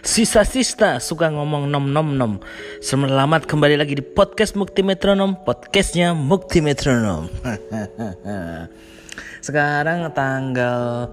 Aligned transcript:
Sisa-sista 0.00 1.00
suka 1.00 1.32
ngomong 1.32 1.68
nom 1.68 1.88
nom 1.88 2.08
nom. 2.12 2.32
Selamat 2.84 3.48
kembali 3.48 3.80
lagi 3.80 3.96
di 3.96 4.04
podcast 4.04 4.56
Mukti 4.56 4.84
Metronom 4.84 5.40
Podcastnya 5.44 6.12
Mukti 6.12 6.60
Metronom. 6.60 7.28
Sekarang 9.46 10.12
tanggal 10.12 11.08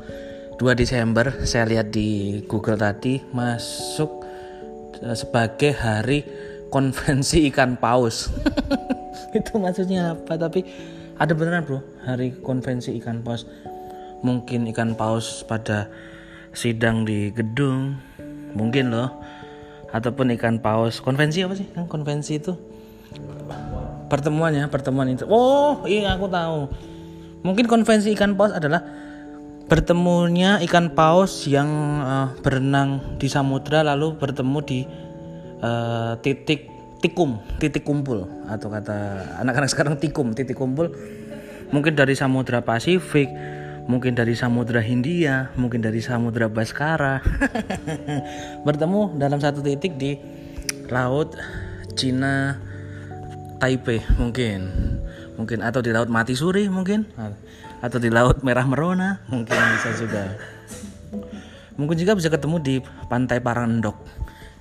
2 0.60 0.76
Desember 0.76 1.32
Saya 1.48 1.64
lihat 1.70 1.96
di 1.96 2.42
Google 2.44 2.76
tadi 2.76 3.24
Masuk 3.32 4.28
eh, 5.00 5.16
sebagai 5.16 5.72
hari 5.72 6.28
konvensi 6.68 7.48
ikan 7.48 7.80
paus. 7.80 8.28
Itu 9.38 9.56
maksudnya 9.56 10.20
apa? 10.20 10.36
Tapi 10.36 10.68
ada 11.16 11.32
beneran 11.32 11.64
bro 11.64 11.80
Hari 12.04 12.44
konvensi 12.44 12.92
ikan 13.00 13.24
paus. 13.24 13.48
Mungkin 14.20 14.68
ikan 14.76 15.00
paus 15.00 15.48
pada 15.48 15.88
sidang 16.58 17.06
di 17.06 17.30
gedung 17.30 18.02
mungkin 18.58 18.90
loh. 18.90 19.14
Ataupun 19.94 20.34
ikan 20.36 20.60
paus. 20.60 21.00
Konvensi 21.00 21.46
apa 21.46 21.54
sih? 21.56 21.70
Kan 21.72 21.86
konvensi 21.86 22.42
itu. 22.42 22.58
Pertemuan 24.10 24.52
ya 24.52 24.66
pertemuan 24.68 25.08
itu. 25.08 25.24
Oh 25.30 25.86
iya 25.86 26.18
aku 26.18 26.28
tahu. 26.28 26.68
Mungkin 27.46 27.70
konvensi 27.70 28.12
ikan 28.18 28.36
paus 28.36 28.52
adalah 28.52 28.84
bertemunya 29.70 30.60
ikan 30.68 30.92
paus 30.92 31.48
yang 31.48 31.70
uh, 32.04 32.28
berenang 32.44 33.20
di 33.22 33.28
samudra 33.32 33.84
lalu 33.84 34.16
bertemu 34.16 34.60
di 34.64 34.80
uh, 35.64 36.20
titik 36.20 36.68
tikum 37.00 37.40
titik 37.62 37.88
kumpul. 37.88 38.28
Atau 38.52 38.68
kata 38.68 39.24
anak-anak 39.40 39.72
sekarang 39.72 39.96
tikum 39.96 40.36
titik 40.36 40.60
kumpul. 40.60 40.92
Mungkin 41.72 41.96
dari 41.96 42.16
samudra 42.16 42.64
Pasifik 42.64 43.28
mungkin 43.88 44.14
dari 44.14 44.36
Samudra 44.36 44.84
Hindia, 44.84 45.50
mungkin 45.56 45.80
dari 45.80 46.04
Samudra 46.04 46.52
Baskara, 46.52 47.24
bertemu 48.68 49.16
dalam 49.16 49.40
satu 49.40 49.64
titik 49.64 49.96
di 49.96 50.20
laut 50.92 51.34
Cina 51.96 52.60
Taipei 53.58 54.04
mungkin, 54.22 54.70
mungkin 55.40 55.66
atau 55.66 55.82
di 55.82 55.90
laut 55.90 56.12
Mati 56.12 56.38
Suri 56.38 56.68
mungkin, 56.70 57.08
atau 57.82 57.98
di 57.98 58.12
laut 58.12 58.44
Merah 58.44 58.68
Merona 58.68 59.24
mungkin 59.32 59.56
bisa 59.56 59.96
juga. 59.98 60.38
Mungkin 61.78 61.96
juga 61.98 62.18
bisa 62.18 62.30
ketemu 62.30 62.58
di 62.62 62.76
pantai 63.08 63.42
Parangdok 63.42 63.98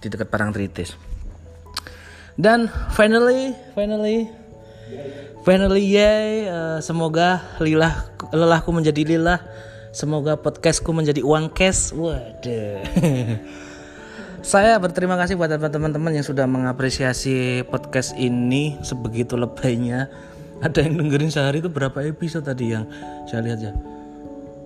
di 0.01 0.07
dekat 0.09 0.29
Parangtritis. 0.29 0.97
Dan 2.37 2.69
finally, 2.93 3.57
finally 3.73 4.29
Finally 5.47 5.95
yay, 5.95 6.51
uh, 6.51 6.83
semoga 6.83 7.39
lilah 7.63 8.11
lelahku 8.35 8.75
menjadi 8.75 9.07
lilah. 9.07 9.39
Semoga 9.95 10.35
podcastku 10.35 10.91
menjadi 10.91 11.23
uang 11.23 11.55
cash. 11.55 11.95
Waduh. 11.95 12.83
Saya 14.51 14.75
berterima 14.83 15.15
kasih 15.15 15.39
buat 15.39 15.47
teman-teman 15.47 16.19
yang 16.19 16.27
sudah 16.27 16.51
mengapresiasi 16.51 17.63
podcast 17.71 18.19
ini 18.19 18.75
sebegitu 18.83 19.39
lebaynya. 19.39 20.11
Ada 20.67 20.83
yang 20.83 20.99
dengerin 20.99 21.31
sehari 21.31 21.63
itu 21.63 21.71
berapa 21.71 21.95
episode 22.03 22.43
tadi 22.43 22.75
yang 22.75 22.91
saya 23.31 23.47
lihat 23.47 23.61
ya? 23.63 23.73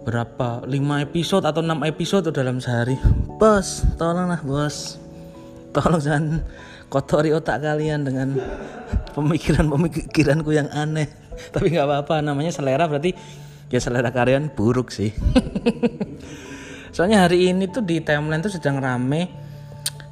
Berapa? 0.08 0.64
5 0.64 1.05
episode 1.05 1.45
atau 1.45 1.61
6 1.61 1.77
episode 1.92 2.33
dalam 2.33 2.56
sehari. 2.56 2.97
Bos, 3.36 3.84
tolonglah 4.01 4.41
bos. 4.41 4.97
Tolong 5.77 6.01
jangan 6.01 6.41
kotori 6.89 7.36
otak 7.36 7.61
kalian 7.62 8.03
dengan 8.03 8.39
pemikiran-pemikiranku 9.12 10.50
yang 10.55 10.69
aneh. 10.72 11.11
Tapi 11.55 11.72
nggak 11.72 11.86
apa-apa 11.86 12.25
namanya 12.25 12.55
selera 12.55 12.86
berarti 12.86 13.14
ya 13.70 13.78
selera 13.78 14.11
kalian 14.11 14.52
buruk 14.55 14.91
sih. 14.91 15.14
Soalnya 16.94 17.27
hari 17.27 17.51
ini 17.51 17.70
tuh 17.70 17.86
di 17.86 18.02
timeline 18.02 18.42
tuh 18.42 18.51
sedang 18.51 18.83
rame 18.83 19.30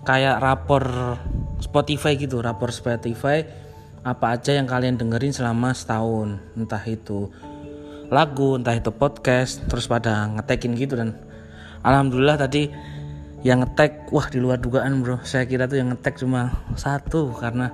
kayak 0.06 0.38
rapor 0.40 1.18
Spotify 1.58 2.14
gitu 2.14 2.38
rapor 2.38 2.70
Spotify 2.70 3.42
apa 4.06 4.38
aja 4.38 4.54
yang 4.54 4.70
kalian 4.70 4.94
dengerin 4.94 5.34
selama 5.34 5.74
setahun. 5.74 6.38
Entah 6.54 6.82
itu 6.86 7.28
lagu 8.08 8.56
entah 8.56 8.72
itu 8.72 8.88
podcast 8.88 9.60
terus 9.68 9.84
pada 9.84 10.32
ngetekin 10.32 10.72
gitu 10.80 10.96
dan 10.96 11.12
alhamdulillah 11.84 12.40
tadi 12.40 12.72
yang 13.44 13.60
ngetek 13.60 14.08
wah 14.08 14.26
di 14.32 14.40
luar 14.40 14.56
dugaan 14.56 15.04
bro 15.04 15.20
saya 15.22 15.44
kira 15.44 15.68
tuh 15.68 15.76
yang 15.76 15.92
ngetek 15.92 16.16
cuma 16.16 16.56
satu 16.74 17.36
karena 17.36 17.68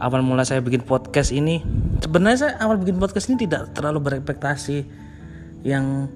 awal 0.00 0.24
mula 0.24 0.42
saya 0.48 0.64
bikin 0.64 0.80
podcast 0.82 1.30
ini 1.30 1.60
sebenarnya 2.00 2.38
saya 2.40 2.52
awal 2.64 2.80
bikin 2.80 2.96
podcast 2.96 3.28
ini 3.28 3.44
tidak 3.44 3.76
terlalu 3.76 4.00
berekspektasi 4.00 4.88
yang 5.62 6.08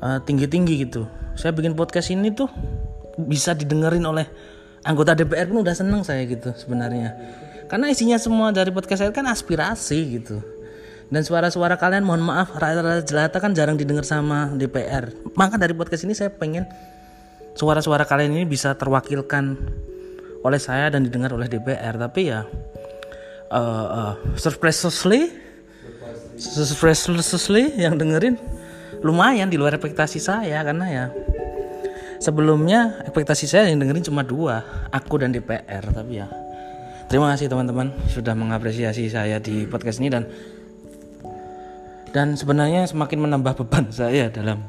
uh, 0.00 0.18
tinggi-tinggi 0.24 0.88
gitu. 0.88 1.04
Saya 1.36 1.52
bikin 1.52 1.76
podcast 1.76 2.08
ini 2.08 2.32
tuh 2.32 2.48
bisa 3.20 3.52
didengerin 3.52 4.04
oleh 4.08 4.24
anggota 4.88 5.12
DPR 5.12 5.52
pun 5.52 5.60
udah 5.60 5.76
seneng 5.76 6.02
saya 6.02 6.24
gitu 6.24 6.56
sebenarnya. 6.56 7.12
Karena 7.68 7.92
isinya 7.92 8.16
semua 8.16 8.52
dari 8.52 8.72
podcast 8.72 9.04
saya 9.04 9.12
kan 9.12 9.28
aspirasi 9.28 9.98
gitu. 10.20 10.40
Dan 11.12 11.20
suara-suara 11.28 11.76
kalian 11.76 12.08
mohon 12.08 12.24
maaf 12.24 12.56
rata-rata 12.56 13.04
jelata 13.04 13.36
kan 13.36 13.52
jarang 13.52 13.76
didengar 13.76 14.00
sama 14.00 14.48
DPR 14.56 15.12
maka 15.36 15.60
dari 15.60 15.76
podcast 15.76 16.08
ini 16.08 16.16
saya 16.16 16.32
pengen 16.32 16.64
suara-suara 17.52 18.08
kalian 18.08 18.32
ini 18.32 18.48
bisa 18.48 18.72
terwakilkan 18.80 19.60
oleh 20.40 20.56
saya 20.56 20.88
dan 20.88 21.04
didengar 21.04 21.36
oleh 21.36 21.52
DPR 21.52 22.00
tapi 22.00 22.32
ya 22.32 22.48
uh, 23.52 23.86
uh, 23.92 24.14
surprisingly 24.34 25.28
surprisingly 26.40 27.76
yang 27.76 28.00
dengerin 28.00 28.40
lumayan 29.04 29.52
di 29.52 29.60
luar 29.60 29.76
ekspektasi 29.76 30.18
saya 30.18 30.64
karena 30.64 30.86
ya 30.88 31.04
sebelumnya 32.18 33.04
ekspektasi 33.04 33.44
saya 33.44 33.68
yang 33.68 33.82
dengerin 33.82 34.08
cuma 34.08 34.24
dua 34.24 34.88
aku 34.88 35.20
dan 35.20 35.30
DPR 35.30 35.84
tapi 35.92 36.22
ya 36.22 36.26
terima 37.06 37.28
kasih 37.36 37.52
teman-teman 37.52 37.92
sudah 38.08 38.32
mengapresiasi 38.32 39.12
saya 39.12 39.36
di 39.36 39.68
podcast 39.68 40.00
ini 40.00 40.08
dan 40.08 40.24
dan 42.12 42.36
sebenarnya 42.36 42.88
semakin 42.88 43.28
menambah 43.28 43.64
beban 43.64 43.88
saya 43.94 44.28
dalam 44.28 44.60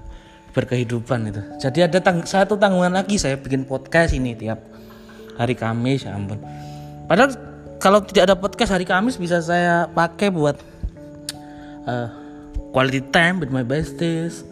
berkehidupan 0.53 1.33
itu. 1.33 1.41
Jadi 1.59 1.79
ada 1.81 1.99
tang 1.99 2.23
satu 2.23 2.55
tanggungan 2.55 2.93
lagi 2.93 3.17
saya 3.17 3.35
bikin 3.41 3.65
podcast 3.65 4.13
ini 4.13 4.37
tiap 4.37 4.61
hari 5.35 5.57
Kamis 5.57 6.05
ya 6.05 6.13
ampun. 6.13 6.39
Padahal 7.09 7.52
kalau 7.83 7.99
tidak 7.99 8.31
ada 8.31 8.35
podcast 8.39 8.71
hari 8.71 8.87
Kamis 8.87 9.19
bisa 9.19 9.43
saya 9.43 9.91
pakai 9.91 10.31
buat 10.31 10.55
uh, 11.83 12.07
quality 12.71 13.03
time 13.11 13.43
with 13.43 13.51
my 13.51 13.59
besties 13.59 14.47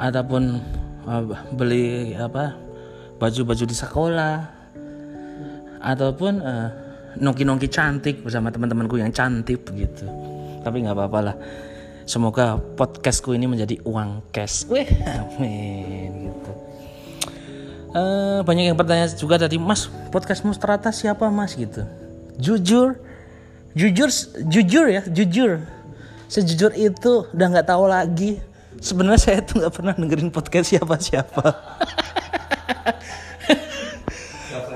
ataupun 0.00 0.56
uh, 1.04 1.36
beli 1.52 2.16
apa 2.16 2.56
baju-baju 3.20 3.64
di 3.68 3.76
sekolah 3.76 4.36
ataupun 5.84 6.32
uh, 6.40 6.68
nongki-nongki 7.20 7.68
cantik 7.68 8.24
bersama 8.24 8.48
teman-temanku 8.48 8.96
yang 8.96 9.12
cantik 9.12 9.60
begitu. 9.68 10.08
Tapi 10.64 10.80
nggak 10.80 10.96
apa-apa 10.96 11.20
lah 11.20 11.36
Semoga 12.06 12.54
podcastku 12.78 13.34
ini 13.34 13.50
menjadi 13.50 13.82
uang 13.82 14.30
cash. 14.30 14.62
Wih, 14.70 14.86
amin 15.18 16.30
gitu. 16.30 16.65
Uh, 17.96 18.44
banyak 18.44 18.68
yang 18.68 18.76
bertanya 18.76 19.08
juga 19.16 19.40
tadi, 19.40 19.56
Mas, 19.56 19.88
podcastmu 20.12 20.52
strata 20.52 20.92
siapa, 20.92 21.32
Mas 21.32 21.56
gitu. 21.56 21.80
Jujur, 22.36 23.00
jujur, 23.72 24.12
jujur 24.52 24.86
ya, 24.92 25.00
jujur. 25.08 25.64
Sejujur 26.28 26.76
itu 26.76 27.24
udah 27.32 27.46
nggak 27.56 27.72
tahu 27.72 27.88
lagi. 27.88 28.36
Sebenarnya 28.84 29.16
saya 29.16 29.38
tuh 29.40 29.64
nggak 29.64 29.72
pernah 29.72 29.96
dengerin 29.96 30.28
podcast 30.28 30.76
siapa-siapa. 30.76 31.46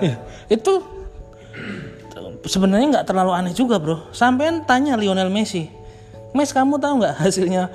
ya, 0.08 0.16
itu 0.48 0.72
sebenarnya 2.48 2.86
nggak 2.96 3.06
terlalu 3.12 3.36
aneh 3.36 3.52
juga, 3.52 3.76
bro. 3.76 4.08
Sampai 4.16 4.64
tanya 4.64 4.96
Lionel 4.96 5.28
Messi 5.28 5.80
Mes 6.30 6.54
kamu 6.54 6.78
tahu 6.78 7.02
nggak 7.02 7.16
hasilnya 7.18 7.66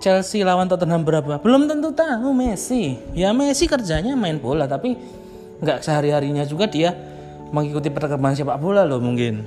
Chelsea 0.00 0.40
lawan 0.40 0.66
Tottenham 0.66 1.04
berapa? 1.04 1.38
Belum 1.44 1.68
tentu 1.68 1.92
tahu 1.92 2.32
Messi. 2.32 2.96
Ya 3.12 3.30
Messi 3.36 3.68
kerjanya 3.68 4.16
main 4.16 4.40
bola 4.40 4.64
tapi 4.64 4.96
nggak 5.60 5.84
sehari-harinya 5.84 6.48
juga 6.48 6.64
dia 6.64 6.96
mengikuti 7.52 7.92
perkembangan 7.92 8.40
sepak 8.40 8.58
bola 8.58 8.88
loh 8.88 8.98
mungkin. 8.98 9.44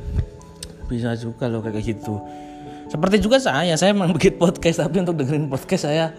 Bisa 0.85 1.17
juga 1.17 1.49
loh 1.49 1.65
kayak 1.65 1.81
gitu. 1.81 2.21
Seperti 2.87 3.17
juga 3.17 3.41
saya, 3.41 3.73
saya 3.73 3.97
memang 3.97 4.13
bikin 4.17 4.37
podcast 4.37 4.85
tapi 4.85 5.01
untuk 5.01 5.17
dengerin 5.17 5.49
podcast 5.49 5.89
saya 5.89 6.13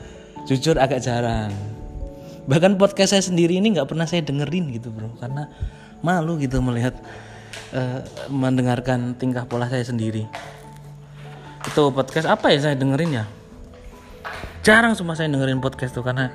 jujur 0.50 0.76
agak 0.82 0.98
jarang. 0.98 1.54
Bahkan 2.50 2.76
podcast 2.76 3.14
saya 3.14 3.22
sendiri 3.22 3.56
ini 3.56 3.78
nggak 3.78 3.88
pernah 3.88 4.04
saya 4.04 4.20
dengerin 4.20 4.68
gitu 4.74 4.92
bro, 4.92 5.14
karena 5.16 5.48
malu 6.04 6.36
gitu 6.36 6.60
melihat 6.60 6.92
uh, 7.72 8.04
mendengarkan 8.28 9.16
tingkah 9.16 9.48
pola 9.48 9.70
saya 9.70 9.86
sendiri 9.86 10.28
itu 11.64 11.82
podcast 11.96 12.28
apa 12.28 12.52
ya 12.52 12.60
saya 12.60 12.76
dengerin 12.76 13.24
ya 13.24 13.24
jarang 14.64 14.96
semua 14.96 15.12
saya 15.12 15.28
dengerin 15.28 15.60
podcast 15.60 15.92
tuh 15.92 16.00
karena 16.00 16.32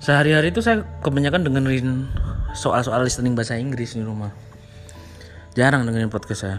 sehari-hari 0.00 0.48
itu 0.48 0.64
saya 0.64 0.88
kebanyakan 1.04 1.44
dengerin 1.44 2.08
soal-soal 2.56 3.04
listening 3.04 3.36
bahasa 3.36 3.60
Inggris 3.60 3.92
di 3.92 4.00
rumah. 4.00 4.32
Jarang 5.52 5.84
dengerin 5.84 6.08
podcast 6.08 6.40
saya. 6.48 6.58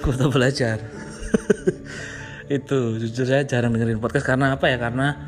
Kuota 0.00 0.30
belajar. 0.30 0.78
Itu 2.48 2.96
jujur 3.02 3.26
saya 3.26 3.42
jarang 3.42 3.74
dengerin 3.74 3.98
podcast 3.98 4.24
karena 4.24 4.54
apa 4.54 4.70
ya? 4.70 4.78
Karena 4.78 5.18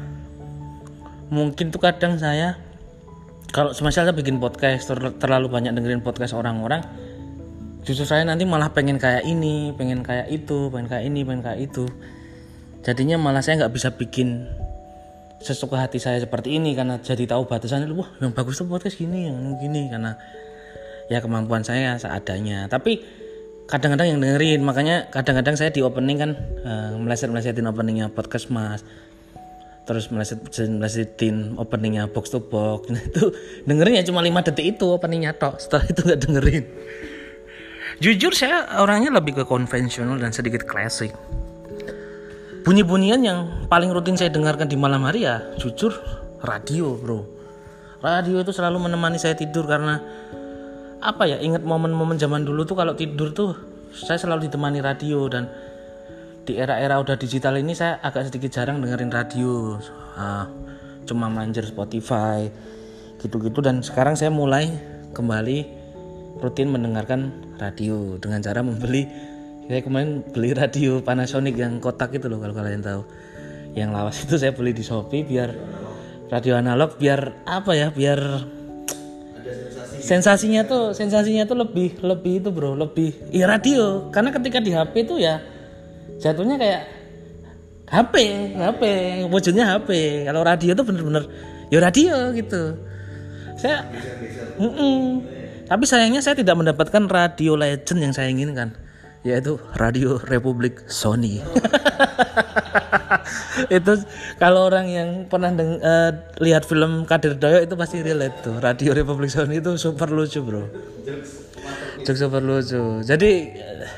mungkin 1.29 1.75
tuh 1.75 1.83
kadang 1.83 2.17
saya 2.17 2.55
kalau 3.51 3.75
semisal 3.75 4.07
saya 4.07 4.15
bikin 4.15 4.39
podcast 4.39 4.87
ter- 4.87 5.19
terlalu 5.19 5.51
banyak 5.51 5.75
dengerin 5.75 6.05
podcast 6.05 6.37
orang-orang 6.39 6.87
justru 7.83 8.07
saya 8.07 8.23
nanti 8.23 8.47
malah 8.47 8.71
pengen 8.71 8.99
kayak 8.99 9.27
ini 9.27 9.75
pengen 9.75 10.07
kayak 10.07 10.31
itu 10.31 10.71
pengen 10.71 10.87
kayak 10.87 11.05
ini 11.07 11.21
pengen 11.27 11.43
kayak 11.43 11.61
itu 11.67 11.87
jadinya 12.87 13.19
malah 13.19 13.43
saya 13.43 13.67
nggak 13.67 13.75
bisa 13.75 13.91
bikin 13.99 14.47
sesuka 15.43 15.83
hati 15.83 15.99
saya 15.99 16.23
seperti 16.23 16.55
ini 16.55 16.79
karena 16.79 17.03
jadi 17.03 17.27
tahu 17.27 17.51
batasannya. 17.51 17.91
Wah 17.91 18.07
yang 18.23 18.31
bagus 18.31 18.63
tuh 18.63 18.71
podcast 18.71 18.95
gini 18.95 19.27
yang 19.27 19.59
gini 19.59 19.91
karena 19.91 20.15
ya 21.11 21.19
kemampuan 21.19 21.67
saya 21.67 21.99
seadanya. 21.99 22.71
Tapi 22.71 23.03
kadang-kadang 23.67 24.15
yang 24.15 24.19
dengerin 24.23 24.63
makanya 24.63 25.11
kadang-kadang 25.11 25.59
saya 25.59 25.75
di 25.75 25.83
opening 25.83 26.23
kan 26.23 26.31
uh, 26.63 26.95
meleset-melesetin 27.03 27.67
openingnya 27.67 28.07
podcast 28.15 28.55
mas. 28.55 28.87
Terus 29.87 30.11
meleset 30.11 30.43
melesetin 30.71 31.59
openingnya 31.59 32.07
box 32.11 32.31
to 32.31 32.39
box. 32.39 32.91
Nah, 32.91 33.03
itu 33.03 33.35
dengerin 33.67 33.99
ya 33.99 34.05
cuma 34.07 34.23
lima 34.23 34.47
detik 34.47 34.79
itu 34.79 34.87
openingnya 34.95 35.35
tok. 35.35 35.59
Setelah 35.59 35.85
itu 35.91 36.01
nggak 36.07 36.21
dengerin. 36.23 36.65
Jujur 37.97 38.31
saya 38.35 38.79
orangnya 38.79 39.11
lebih 39.11 39.43
ke 39.43 39.45
konvensional 39.49 40.21
dan 40.21 40.29
sedikit 40.35 40.69
klasik 40.69 41.15
bunyi-bunyian 42.67 43.23
yang 43.23 43.39
paling 43.71 43.95
rutin 43.95 44.19
saya 44.19 44.35
dengarkan 44.35 44.67
di 44.67 44.75
malam 44.75 45.07
hari 45.07 45.23
ya 45.23 45.39
jujur 45.55 45.95
radio 46.43 46.99
bro. 46.99 47.23
Radio 48.03 48.43
itu 48.43 48.51
selalu 48.51 48.91
menemani 48.91 49.23
saya 49.23 49.39
tidur 49.39 49.71
karena 49.71 50.03
apa 50.99 51.31
ya 51.31 51.39
ingat 51.39 51.63
momen-momen 51.63 52.19
zaman 52.19 52.43
dulu 52.43 52.67
tuh 52.67 52.75
kalau 52.75 52.99
tidur 52.99 53.31
tuh 53.31 53.55
saya 53.95 54.19
selalu 54.19 54.51
ditemani 54.51 54.83
radio 54.83 55.31
dan 55.31 55.47
di 56.43 56.59
era-era 56.59 56.99
udah 56.99 57.15
digital 57.15 57.55
ini 57.55 57.71
saya 57.71 58.03
agak 58.03 58.35
sedikit 58.35 58.51
jarang 58.51 58.83
dengerin 58.83 59.15
radio. 59.15 59.79
Uh, 60.19 60.47
cuma 61.07 61.31
manjer 61.31 61.63
Spotify 61.63 62.51
gitu-gitu. 63.23 63.63
Dan 63.63 63.87
sekarang 63.87 64.19
saya 64.19 64.35
mulai 64.35 64.75
kembali 65.15 65.59
rutin 66.43 66.75
mendengarkan 66.75 67.31
radio 67.63 68.19
dengan 68.19 68.43
cara 68.43 68.61
membeli 68.61 69.07
saya 69.67 69.83
kemarin 69.83 70.23
beli 70.31 70.55
radio 70.55 71.03
Panasonic 71.03 71.59
yang 71.59 71.83
kotak 71.83 72.15
itu 72.15 72.31
loh 72.31 72.39
kalau 72.39 72.55
kalian 72.55 72.87
tahu. 72.87 73.03
Yang 73.75 73.91
lawas 73.91 74.17
itu 74.23 74.35
saya 74.39 74.55
beli 74.55 74.71
di 74.71 74.87
Shopee 74.87 75.27
biar 75.27 75.51
radio 76.31 76.55
analog 76.55 76.95
biar 76.95 77.43
apa 77.43 77.75
ya 77.75 77.91
biar 77.91 78.47
sensasinya. 79.99 80.63
tuh 80.63 80.95
sensasinya 80.95 81.51
tuh 81.51 81.59
lebih 81.59 81.99
lebih 81.99 82.47
itu 82.47 82.49
bro 82.55 82.79
lebih 82.79 83.11
iya 83.35 83.51
radio. 83.51 84.07
Karena 84.15 84.31
ketika 84.31 84.63
di 84.63 84.71
HP 84.71 84.95
itu 85.03 85.19
ya 85.19 85.43
jatuhnya 86.23 86.63
kayak 86.63 86.83
HP 87.91 88.15
HP 88.55 88.83
wujudnya 89.27 89.67
HP 89.67 89.91
kalau 90.31 90.47
radio 90.47 90.79
tuh 90.79 90.87
bener-bener 90.87 91.27
ya 91.75 91.83
radio 91.83 92.31
gitu. 92.39 92.79
Saya 93.59 93.83
mm 94.63 94.63
-mm. 94.63 94.99
tapi 95.67 95.85
sayangnya 95.91 96.23
saya 96.23 96.39
tidak 96.39 96.55
mendapatkan 96.55 97.03
radio 97.11 97.59
legend 97.59 97.99
yang 97.99 98.15
saya 98.15 98.31
inginkan 98.31 98.86
yaitu 99.27 99.59
Radio 99.75 100.23
Republik 100.23 100.87
Sony. 100.87 101.43
itu 103.77 103.93
kalau 104.39 104.71
orang 104.71 104.87
yang 104.87 105.09
pernah 105.27 105.51
deng, 105.51 105.83
uh, 105.83 106.15
lihat 106.39 106.63
film 106.63 107.03
Kadir 107.11 107.35
Doyo 107.35 107.67
itu 107.67 107.75
pasti 107.75 108.07
relate 108.07 108.47
tuh. 108.47 108.63
Radio 108.63 108.95
Republik 108.95 109.35
Sony 109.35 109.59
itu 109.59 109.75
super 109.75 110.15
lucu, 110.15 110.39
Bro. 110.47 110.71
Jokes 112.07 112.23
super 112.23 112.39
lucu. 112.39 113.03
Jadi 113.03 113.51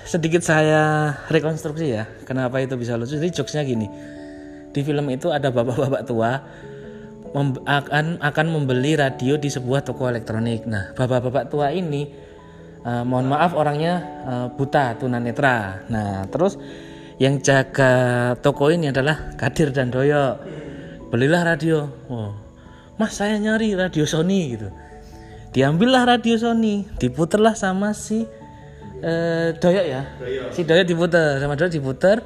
sedikit 0.08 0.40
saya 0.40 1.12
rekonstruksi 1.28 1.92
ya, 1.92 2.08
kenapa 2.24 2.64
itu 2.64 2.80
bisa 2.80 2.96
lucu. 2.96 3.20
Jadi 3.20 3.28
jokesnya 3.28 3.68
gini. 3.68 3.84
Di 4.72 4.80
film 4.80 5.12
itu 5.12 5.28
ada 5.28 5.52
bapak-bapak 5.52 6.08
tua 6.08 6.40
akan 7.68 8.24
akan 8.24 8.46
membeli 8.48 8.96
radio 8.96 9.36
di 9.36 9.52
sebuah 9.52 9.84
toko 9.84 10.08
elektronik. 10.08 10.64
Nah, 10.64 10.96
bapak-bapak 10.96 11.52
tua 11.52 11.68
ini 11.76 12.27
uh, 12.84 13.02
mohon 13.02 13.30
maaf 13.30 13.54
orangnya 13.54 13.94
uh, 14.26 14.46
buta 14.52 14.98
tunanetra. 14.98 15.88
Nah 15.90 16.26
terus 16.28 16.58
yang 17.18 17.42
jaga 17.42 18.34
toko 18.38 18.70
ini 18.70 18.94
adalah 18.94 19.34
Kadir 19.34 19.74
dan 19.74 19.90
Doyo. 19.90 20.38
Belilah 21.10 21.42
radio. 21.54 21.88
Oh 22.06 22.48
mas 22.98 23.14
saya 23.14 23.38
nyari 23.38 23.78
radio 23.78 24.04
Sony 24.04 24.58
gitu. 24.58 24.68
Diambillah 25.54 26.04
radio 26.04 26.36
Sony 26.36 26.84
diputerlah 26.98 27.54
sama 27.54 27.94
si 27.94 28.26
uh, 29.02 29.48
Doyo 29.56 29.82
ya. 29.82 30.02
Doyo. 30.18 30.42
si 30.52 30.66
Doyo 30.66 30.82
diputer 30.84 31.38
sama 31.38 31.54
Doyo 31.54 31.70
diputer. 31.70 32.20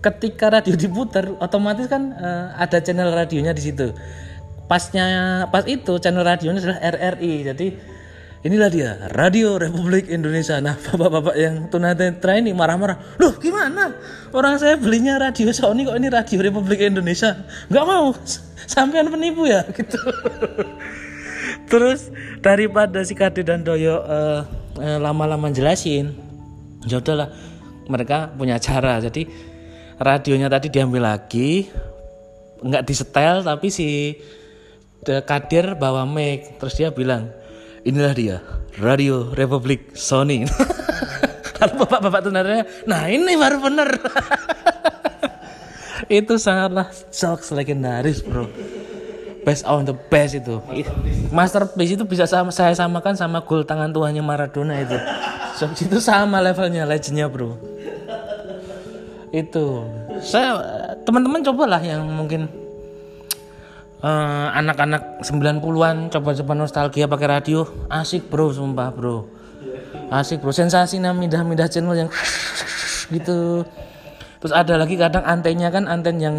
Ketika 0.00 0.52
radio 0.52 0.76
diputer 0.76 1.32
otomatis 1.40 1.88
kan 1.88 2.12
uh, 2.14 2.54
ada 2.60 2.78
channel 2.80 3.10
radionya 3.12 3.52
di 3.52 3.62
situ. 3.62 3.94
Pasnya 4.64 5.44
pas 5.52 5.64
itu 5.68 6.00
channel 6.00 6.24
radionya 6.24 6.60
adalah 6.60 6.80
RRI 6.80 7.32
jadi 7.52 7.66
inilah 8.44 8.68
dia 8.68 8.90
Radio 9.16 9.56
Republik 9.56 10.12
Indonesia. 10.12 10.60
Nah, 10.60 10.76
bapak-bapak 10.76 11.34
yang 11.34 11.72
tunanetra 11.72 12.36
ini 12.36 12.52
marah-marah. 12.52 13.16
Loh, 13.16 13.34
gimana? 13.40 13.96
Orang 14.36 14.60
saya 14.60 14.76
belinya 14.76 15.16
radio 15.16 15.48
Sony 15.50 15.88
kok 15.88 15.96
ini 15.96 16.12
Radio 16.12 16.38
Republik 16.44 16.84
Indonesia? 16.84 17.48
Nggak 17.72 17.84
mau. 17.88 18.12
Sampean 18.68 19.08
penipu 19.08 19.48
ya, 19.48 19.64
gitu. 19.76 19.96
Terus 21.68 22.12
daripada 22.44 23.00
si 23.02 23.16
Kade 23.16 23.40
dan 23.40 23.64
Doyo 23.64 24.04
uh, 24.04 24.44
uh, 24.76 24.98
lama-lama 25.00 25.48
jelasin, 25.48 26.12
ya 26.84 27.00
udahlah 27.00 27.32
mereka 27.88 28.28
punya 28.36 28.60
cara. 28.60 29.00
Jadi 29.00 29.24
radionya 29.96 30.52
tadi 30.52 30.68
diambil 30.68 31.16
lagi, 31.16 31.68
nggak 32.60 32.84
disetel 32.84 33.40
tapi 33.40 33.68
si 33.72 34.16
Kadir 35.04 35.76
bawa 35.76 36.08
mic, 36.08 36.56
terus 36.56 36.80
dia 36.80 36.88
bilang, 36.88 37.28
inilah 37.84 38.14
dia 38.16 38.36
Radio 38.80 39.30
Republik 39.30 39.94
Sony. 39.94 40.48
Lalu 41.62 41.74
bapak-bapak 41.86 42.20
tunarnya 42.24 42.64
nah 42.88 43.06
ini 43.06 43.38
baru 43.38 43.62
bener. 43.62 43.88
Itu 46.10 46.36
sangatlah 46.36 46.90
jokes 47.12 47.54
legendaris 47.54 48.20
bro. 48.24 48.48
Best 49.44 49.68
on 49.68 49.84
the 49.84 49.92
best 49.92 50.40
itu. 50.40 50.56
Masterpiece 51.28 52.00
itu 52.00 52.04
bisa 52.08 52.24
sama 52.24 52.48
saya 52.48 52.72
samakan 52.72 53.12
sama 53.12 53.44
gol 53.44 53.60
tangan 53.60 53.92
tuanya 53.92 54.24
Maradona 54.24 54.80
itu. 54.80 54.96
Jokes 55.60 55.84
itu 55.84 56.00
sama 56.00 56.40
levelnya 56.40 56.88
legendnya 56.88 57.28
bro. 57.28 57.60
Itu. 59.28 59.84
Saya 60.24 60.60
teman-teman 61.04 61.44
cobalah 61.44 61.80
yang 61.84 62.08
mungkin 62.08 62.48
uh, 64.04 64.48
anak-anak 64.52 65.24
90-an 65.24 66.12
coba-coba 66.12 66.52
nostalgia 66.52 67.08
pakai 67.08 67.28
radio. 67.40 67.64
Asik 67.88 68.28
bro 68.28 68.52
sumpah 68.52 68.92
bro. 68.92 69.24
Asik 70.12 70.44
bro. 70.44 70.52
Sensasi 70.52 71.00
nah 71.00 71.16
mindah-mindah 71.16 71.66
channel 71.72 71.96
yang 71.96 72.10
gitu. 73.16 73.64
Terus 74.44 74.52
ada 74.52 74.76
lagi 74.76 75.00
kadang 75.00 75.24
antennya 75.24 75.72
kan 75.72 75.88
anten 75.88 76.20
yang 76.20 76.36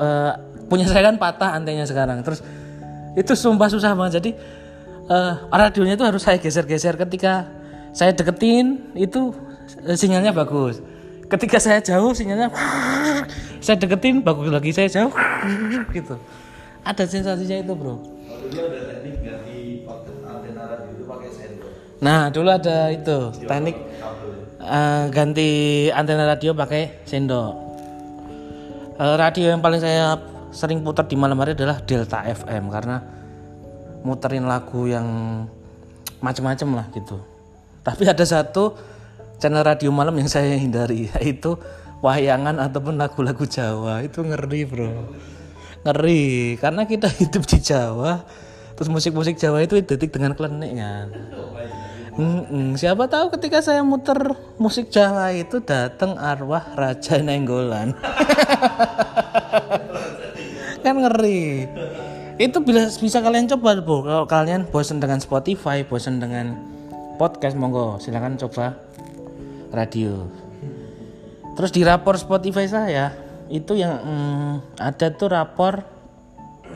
uh, 0.00 0.32
punya 0.72 0.88
saya 0.88 1.12
kan 1.12 1.20
patah 1.20 1.52
antennya 1.52 1.84
sekarang. 1.84 2.24
Terus 2.24 2.40
itu 3.14 3.32
sumpah 3.36 3.68
susah 3.68 3.92
banget. 3.92 4.24
Jadi 4.24 4.30
uh, 5.12 5.44
radionya 5.52 6.00
itu 6.00 6.04
harus 6.08 6.24
saya 6.24 6.40
geser-geser. 6.40 6.96
Ketika 6.96 7.44
saya 7.92 8.16
deketin 8.16 8.96
itu 8.96 9.36
sinyalnya 9.92 10.32
bagus. 10.32 10.80
Ketika 11.28 11.60
saya 11.60 11.84
jauh 11.84 12.16
sinyalnya 12.16 12.48
saya 13.64 13.76
deketin 13.76 14.24
bagus 14.24 14.48
lagi. 14.48 14.72
Saya 14.72 14.88
jauh 14.88 15.12
gitu 15.96 16.16
ada 16.84 17.04
sensasinya 17.08 17.56
itu 17.64 17.72
bro. 17.72 17.96
Nah 22.04 22.28
dulu 22.28 22.48
ada 22.52 22.92
itu 22.92 23.32
teknik 23.48 23.76
uh, 24.60 25.08
ganti 25.08 25.88
antena 25.88 26.28
radio 26.28 26.52
pakai 26.52 27.04
sendok. 27.08 27.52
Uh, 29.00 29.16
radio 29.16 29.56
yang 29.56 29.64
paling 29.64 29.80
saya 29.80 30.20
sering 30.54 30.84
putar 30.84 31.08
di 31.08 31.16
malam 31.16 31.40
hari 31.40 31.56
adalah 31.56 31.80
Delta 31.82 32.22
FM 32.22 32.70
karena 32.70 33.02
muterin 34.04 34.44
lagu 34.44 34.84
yang 34.84 35.08
macem-macem 36.20 36.68
lah 36.76 36.86
gitu. 36.92 37.18
Tapi 37.80 38.04
ada 38.04 38.22
satu 38.22 38.76
channel 39.40 39.64
radio 39.64 39.88
malam 39.88 40.14
yang 40.20 40.28
saya 40.28 40.54
hindari 40.60 41.08
yaitu 41.16 41.56
wayangan 42.04 42.60
ataupun 42.60 43.00
lagu-lagu 43.00 43.48
Jawa. 43.48 44.04
Itu 44.04 44.20
ngeri 44.20 44.62
bro 44.68 44.92
ngeri. 45.84 46.56
Karena 46.58 46.88
kita 46.88 47.06
hidup 47.20 47.44
di 47.46 47.58
Jawa 47.60 48.24
terus 48.74 48.90
musik-musik 48.90 49.38
Jawa 49.38 49.62
itu 49.62 49.78
identik 49.78 50.10
dengan 50.10 50.34
klenik 50.34 50.74
kan? 50.74 51.06
Mm-mm. 52.14 52.78
siapa 52.78 53.10
tahu 53.10 53.34
ketika 53.34 53.58
saya 53.58 53.82
muter 53.82 54.38
musik 54.54 54.86
Jawa 54.86 55.34
itu 55.34 55.58
datang 55.58 56.14
arwah 56.14 56.62
Raja 56.78 57.18
Nenggolan. 57.18 57.90
Kan 60.86 61.00
ngeri. 61.02 61.66
Itu 62.38 62.62
bisa 62.62 62.86
bisa 63.02 63.18
kalian 63.18 63.50
coba 63.50 63.82
bu. 63.82 64.06
Kalau 64.06 64.26
kalian 64.30 64.62
bosan 64.70 65.02
dengan 65.02 65.18
Spotify 65.18 65.82
bosan 65.82 66.22
dengan 66.22 66.54
podcast 67.18 67.58
monggo 67.58 67.98
silahkan 67.98 68.38
coba 68.46 68.78
radio. 69.74 70.30
Terus 71.58 71.70
di 71.74 71.82
rapor 71.82 72.14
Spotify 72.14 72.70
saya 72.70 73.10
itu 73.48 73.76
yang 73.76 74.00
mm, 74.00 74.78
ada 74.80 75.06
tuh 75.12 75.28
rapor 75.32 75.84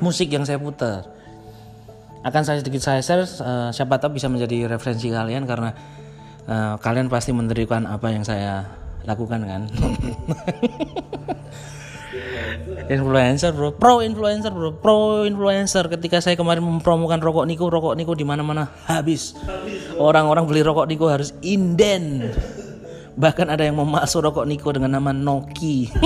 musik 0.02 0.30
yang 0.32 0.44
saya 0.44 0.60
putar. 0.60 1.08
Akan 2.26 2.42
saya 2.42 2.60
sedikit 2.60 2.82
saya 2.82 3.00
share 3.00 3.24
uh, 3.24 3.70
siapa 3.70 3.96
tahu 4.02 4.18
bisa 4.18 4.26
menjadi 4.26 4.66
referensi 4.68 5.08
kalian 5.08 5.46
karena 5.46 5.70
uh, 6.50 6.74
kalian 6.82 7.06
pasti 7.06 7.30
mendirikan 7.30 7.86
apa 7.86 8.10
yang 8.10 8.26
saya 8.26 8.66
lakukan 9.06 9.46
kan? 9.46 9.62
Influencer 12.88 13.52
bro. 13.52 13.76
Pro 13.76 14.00
influencer 14.00 14.48
bro. 14.48 14.72
Pro 14.72 15.28
influencer 15.28 15.92
ketika 15.92 16.24
saya 16.24 16.40
kemarin 16.40 16.64
mempromokan 16.64 17.20
rokok 17.20 17.44
Niko 17.44 17.68
rokok 17.68 17.94
Niko 17.94 18.16
di 18.16 18.24
mana 18.24 18.40
mana 18.40 18.64
habis. 18.88 19.36
Orang-orang 20.00 20.48
beli 20.48 20.64
rokok 20.64 20.88
Niko 20.88 21.12
harus 21.12 21.36
inden 21.44 22.32
bahkan 23.18 23.50
ada 23.50 23.66
yang 23.66 23.74
memasuk 23.74 24.22
rokok 24.22 24.46
Niko 24.46 24.70
dengan 24.70 24.94
nama 24.94 25.10
Noki. 25.10 25.90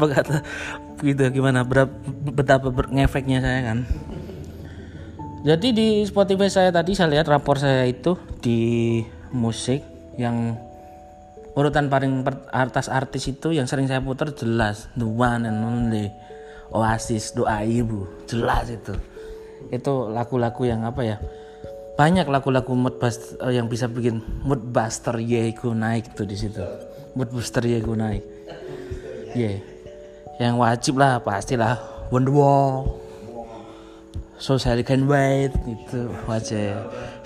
Berkata 0.00 0.40
gitu 1.04 1.20
gimana? 1.28 1.60
Berapa 1.60 1.92
betapa 2.32 2.72
ngefeknya 2.88 3.44
saya 3.44 3.60
kan. 3.60 3.78
Jadi 5.44 5.76
di 5.76 5.88
Spotify 6.08 6.48
saya 6.48 6.72
tadi 6.72 6.96
saya 6.96 7.12
lihat 7.12 7.28
rapor 7.28 7.60
saya 7.60 7.84
itu 7.84 8.16
di 8.40 9.04
musik 9.28 9.84
yang 10.16 10.56
urutan 11.52 11.92
paling 11.92 12.24
atas 12.48 12.88
artis 12.88 13.28
itu 13.28 13.52
yang 13.52 13.68
sering 13.68 13.84
saya 13.84 14.00
putar 14.00 14.32
jelas. 14.32 14.88
The 14.96 15.04
one 15.04 15.44
and 15.44 15.60
only 15.60 16.08
Oasis 16.72 17.36
doa 17.36 17.60
ibu. 17.60 18.08
Jelas 18.24 18.72
itu. 18.72 18.96
Itu 19.68 20.08
lagu-lagu 20.08 20.64
yang 20.64 20.88
apa 20.88 21.04
ya 21.04 21.20
banyak 21.94 22.26
lagu-lagu 22.26 22.74
mood 22.74 22.98
buster 22.98 23.38
eh, 23.46 23.58
yang 23.58 23.70
bisa 23.70 23.86
bikin 23.86 24.18
mood 24.42 24.62
buster 24.74 25.18
ya 25.22 25.50
naik 25.54 26.14
tuh 26.18 26.26
di 26.26 26.34
situ. 26.34 26.62
Mood 27.14 27.30
booster 27.30 27.62
ya 27.62 27.78
naik. 27.78 28.22
Yeah 29.34 29.74
yang 30.38 30.58
wajib 30.58 30.98
lah 30.98 31.22
pastilah. 31.22 31.78
Wonderwall 32.12 33.00
So 34.38 34.60
Sally 34.60 34.82
Can 34.82 35.06
Wait 35.06 35.54
itu 35.66 36.10
wajib. 36.26 36.74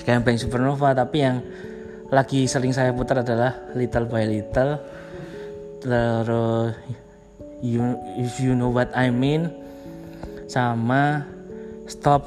Camping 0.04 0.36
Supernova 0.40 0.92
tapi 0.96 1.24
yang 1.24 1.40
lagi 2.08 2.48
sering 2.48 2.72
saya 2.72 2.92
putar 2.92 3.20
adalah 3.20 3.52
Little 3.76 4.06
by 4.08 4.24
Little. 4.28 4.72
Terus 5.82 6.72
you, 7.64 7.96
If 8.20 8.40
You 8.40 8.52
Know 8.56 8.72
What 8.72 8.92
I 8.92 9.08
Mean 9.12 9.50
sama 10.48 11.24
Stop 11.88 12.24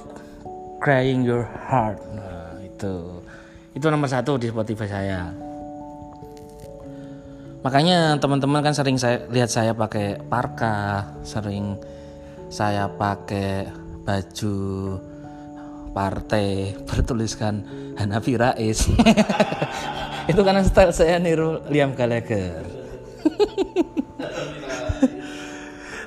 Crying 0.82 1.26
Your 1.26 1.46
Heart 1.46 2.11
nah 2.82 2.90
itu 2.90 2.98
itu 3.78 3.86
nomor 3.88 4.10
satu 4.10 4.42
di 4.42 4.50
Spotify 4.50 4.88
saya. 4.90 5.30
Makanya 7.62 8.18
teman-teman 8.18 8.66
kan 8.66 8.74
sering 8.74 8.98
saya 8.98 9.22
lihat 9.30 9.54
saya 9.54 9.78
pakai 9.78 10.18
parka 10.18 11.06
sering 11.22 11.78
saya 12.50 12.90
pakai 12.90 13.70
baju 14.02 14.98
partai 15.94 16.74
bertuliskan 16.90 17.62
Hanafi 18.02 18.34
Rais 18.34 18.90
itu 20.32 20.42
karena 20.42 20.66
style 20.66 20.90
saya 20.90 21.22
niru 21.22 21.62
Liam 21.70 21.94
Gallagher. 21.94 22.66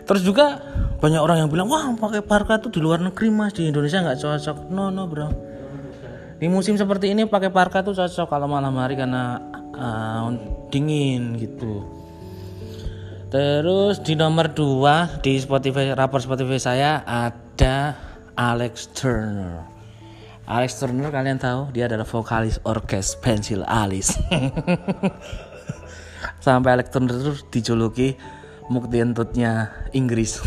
Terus 0.04 0.22
juga 0.26 0.58
banyak 0.98 1.22
orang 1.22 1.46
yang 1.46 1.48
bilang 1.48 1.70
wah 1.70 1.86
pakai 1.96 2.20
parka 2.20 2.60
tuh 2.60 2.74
di 2.74 2.82
luar 2.82 2.98
negeri 2.98 3.30
mas 3.30 3.54
di 3.54 3.70
Indonesia 3.70 4.02
nggak 4.02 4.20
cocok. 4.20 4.74
No 4.74 4.90
no 4.90 5.06
bro 5.06 5.53
di 6.38 6.46
musim 6.50 6.74
seperti 6.74 7.14
ini 7.14 7.30
pakai 7.30 7.50
parka 7.54 7.86
tuh 7.86 7.94
cocok 7.94 8.26
kalau 8.26 8.50
malam 8.50 8.74
hari 8.76 8.98
karena 8.98 9.38
uh, 9.74 10.28
dingin 10.70 11.38
gitu. 11.38 11.86
Terus 13.34 13.98
di 13.98 14.14
nomor 14.14 14.54
2 14.54 15.22
di 15.22 15.34
Spotify 15.42 15.90
rapor 15.90 16.22
Spotify 16.22 16.58
saya 16.58 17.02
ada 17.02 17.98
Alex 18.38 18.94
Turner. 18.94 19.66
Alex 20.44 20.76
Turner 20.76 21.08
kalian 21.08 21.40
tahu 21.40 21.72
dia 21.72 21.88
adalah 21.88 22.04
vokalis 22.04 22.60
orkes 22.68 23.16
Pensil 23.16 23.64
Alice 23.64 24.12
sampai 26.44 26.76
Alex 26.76 26.92
Turner 26.92 27.16
itu 27.16 27.32
dijuluki 27.48 28.12
muktientutnya 28.68 29.72
Inggris. 29.96 30.40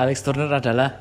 Alex 0.00 0.20
Turner 0.20 0.52
adalah 0.52 1.00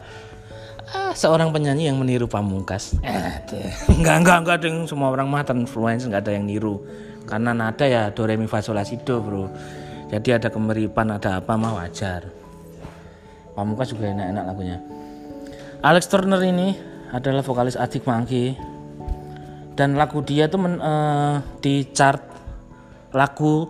seorang 1.15 1.50
penyanyi 1.55 1.88
yang 1.89 1.98
meniru 1.98 2.27
pamungkas. 2.27 3.00
Eh, 3.01 3.41
enggak 3.98 4.22
enggak 4.22 4.38
enggak 4.43 4.57
deng. 4.62 4.77
Semua 4.86 5.10
orang 5.15 5.31
mah 5.31 5.48
influence 5.55 6.03
enggak 6.05 6.27
ada 6.27 6.31
yang 6.36 6.45
niru. 6.45 6.84
Karena 7.25 7.55
nada 7.55 7.88
ya 7.88 8.13
do 8.13 8.27
re 8.27 8.38
mi 8.38 8.45
fa 8.45 8.62
sol 8.62 8.77
si 8.86 9.00
do 9.01 9.24
bro. 9.24 9.50
Jadi 10.12 10.29
ada 10.38 10.53
kemiripan 10.53 11.15
ada 11.15 11.41
apa 11.41 11.57
mah 11.57 11.81
wajar. 11.81 12.29
Pamungkas 13.55 13.95
juga 13.95 14.12
enak-enak 14.12 14.43
lagunya. 14.45 14.77
Alex 15.81 16.12
Turner 16.12 16.43
ini 16.43 16.75
adalah 17.10 17.41
vokalis 17.41 17.79
Adik 17.79 18.05
Mangki. 18.05 18.53
Dan 19.75 20.00
lagu 20.00 20.24
dia 20.24 20.48
tuh 20.48 20.60
men, 20.60 20.79
uh, 20.79 21.43
di 21.60 21.84
chart 21.91 22.24
lagu 23.12 23.67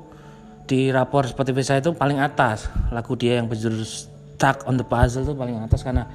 di 0.70 0.94
rapor 0.94 1.25
Spotify 1.25 1.62
saya 1.66 1.80
itu 1.82 1.94
paling 1.94 2.22
atas. 2.22 2.70
Lagu 2.94 3.14
dia 3.18 3.40
yang 3.42 3.50
berjudul 3.50 3.86
Stuck 3.86 4.68
on 4.68 4.75
the 4.75 4.86
Puzzle 4.86 5.24
itu 5.24 5.34
paling 5.34 5.58
atas 5.64 5.82
karena 5.82 6.06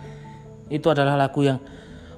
itu 0.71 0.87
adalah 0.89 1.19
lagu 1.19 1.43
yang 1.43 1.59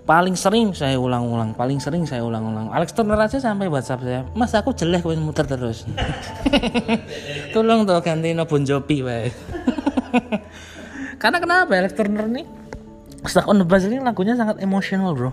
paling 0.03 0.35
sering 0.35 0.75
saya 0.75 0.99
ulang-ulang 0.99 1.55
paling 1.57 1.81
sering 1.81 2.05
saya 2.05 2.23
ulang-ulang. 2.23 2.69
Alex 2.71 2.93
Turner 2.93 3.19
aja 3.19 3.39
sampai 3.41 3.71
WhatsApp 3.71 4.03
saya 4.05 4.21
Mas 4.37 4.53
aku 4.53 4.77
jelek 4.77 5.03
wes 5.09 5.19
muter 5.19 5.49
terus. 5.49 5.89
Tolong 7.55 7.89
tuh 7.89 7.99
ganti 8.05 8.37
no 8.37 8.45
Bon 8.45 8.63
Jovi 8.63 9.01
karena 11.23 11.39
kenapa 11.39 11.73
Alex 11.79 11.95
Turner 11.97 12.27
nih? 12.29 12.45
Stuck 13.25 13.47
on 13.47 13.63
the 13.63 13.67
Bus 13.67 13.87
ini 13.87 14.03
lagunya 14.03 14.35
sangat 14.35 14.59
emosional 14.59 15.15
bro. 15.15 15.31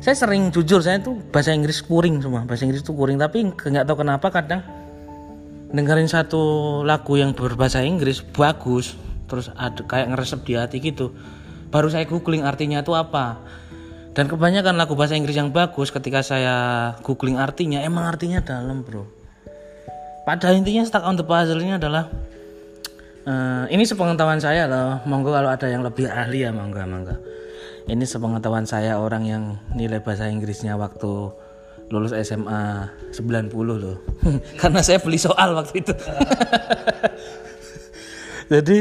Saya 0.00 0.16
sering 0.16 0.48
jujur 0.48 0.80
saya 0.80 0.96
tuh 0.96 1.20
bahasa 1.28 1.52
Inggris 1.52 1.84
kuring 1.84 2.24
semua. 2.24 2.48
Bahasa 2.48 2.64
Inggris 2.64 2.80
tuh 2.80 2.96
kuring 2.96 3.20
tapi 3.20 3.44
nggak 3.44 3.84
tahu 3.84 4.00
kenapa 4.00 4.32
kadang 4.32 4.64
dengerin 5.70 6.08
satu 6.10 6.40
lagu 6.82 7.14
yang 7.14 7.36
berbahasa 7.36 7.84
Inggris 7.84 8.24
bagus 8.24 8.98
terus 9.30 9.52
ada 9.54 9.86
kayak 9.86 10.10
ngeresep 10.10 10.40
di 10.42 10.52
hati 10.58 10.82
gitu 10.82 11.14
baru 11.70 11.88
saya 11.90 12.04
googling 12.06 12.42
artinya 12.42 12.82
itu 12.82 12.92
apa. 12.94 13.38
Dan 14.10 14.26
kebanyakan 14.26 14.74
lagu 14.74 14.98
bahasa 14.98 15.14
Inggris 15.14 15.38
yang 15.38 15.54
bagus 15.54 15.94
ketika 15.94 16.20
saya 16.20 16.54
googling 17.06 17.38
artinya 17.38 17.78
emang 17.80 18.10
artinya 18.10 18.42
dalam 18.42 18.82
bro. 18.82 19.06
Pada 20.26 20.50
intinya 20.50 20.82
stuck 20.82 21.06
on 21.06 21.14
the 21.14 21.24
puzzle 21.24 21.62
ini 21.62 21.78
adalah 21.78 22.10
uh, 23.24 23.64
ini 23.70 23.86
sepengetahuan 23.86 24.42
saya 24.42 24.66
loh. 24.66 24.98
Monggo 25.06 25.30
kalau 25.30 25.48
ada 25.48 25.70
yang 25.70 25.86
lebih 25.86 26.10
ahli 26.10 26.42
ya 26.42 26.50
monggo 26.50 26.82
monggo. 26.84 27.16
Ini 27.86 28.04
sepengetahuan 28.04 28.66
saya 28.66 28.98
orang 28.98 29.24
yang 29.26 29.42
nilai 29.74 30.02
bahasa 30.02 30.28
Inggrisnya 30.28 30.74
waktu 30.76 31.32
lulus 31.90 32.14
SMA 32.22 32.86
90 33.14 33.50
loh. 33.54 33.98
Karena 34.60 34.82
saya 34.82 34.98
beli 35.02 35.18
soal 35.18 35.54
waktu 35.54 35.82
itu. 35.82 35.94
Jadi 38.52 38.78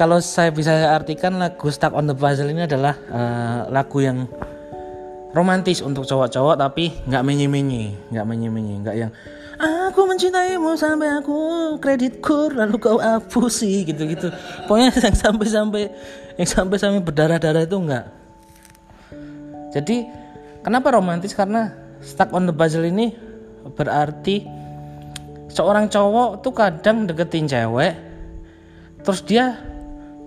kalau 0.00 0.16
saya 0.24 0.48
bisa 0.48 0.96
artikan 0.96 1.36
lagu 1.36 1.68
Stuck 1.68 1.92
on 1.92 2.08
the 2.08 2.16
Puzzle 2.16 2.48
ini 2.48 2.64
adalah 2.64 2.96
uh, 3.12 3.68
lagu 3.68 4.00
yang 4.00 4.24
romantis 5.36 5.84
untuk 5.84 6.08
cowok-cowok 6.08 6.56
tapi 6.56 6.88
nggak 7.04 7.20
menye-menye, 7.20 8.08
nggak 8.08 8.24
menye-menye, 8.24 8.74
nggak 8.80 8.96
yang 8.96 9.12
aku 9.60 10.08
mencintaimu 10.08 10.72
sampai 10.80 11.20
aku 11.20 11.36
kredit 11.84 12.24
kur 12.24 12.48
lalu 12.48 12.80
kau 12.80 12.96
sih 13.52 13.84
gitu-gitu. 13.84 14.32
Pokoknya 14.64 14.88
yang 15.04 15.18
sampai-sampai 15.20 15.82
yang 16.40 16.48
sampai-sampai 16.48 17.04
berdarah-darah 17.04 17.68
itu 17.68 17.76
enggak. 17.76 18.08
Jadi 19.76 20.08
kenapa 20.64 20.96
romantis 20.96 21.36
karena 21.36 21.76
Stuck 22.00 22.32
on 22.32 22.48
the 22.48 22.56
Puzzle 22.56 22.88
ini 22.88 23.12
berarti 23.76 24.48
seorang 25.52 25.92
cowok 25.92 26.40
tuh 26.40 26.56
kadang 26.56 27.04
deketin 27.04 27.44
cewek 27.44 27.92
terus 29.04 29.20
dia 29.28 29.69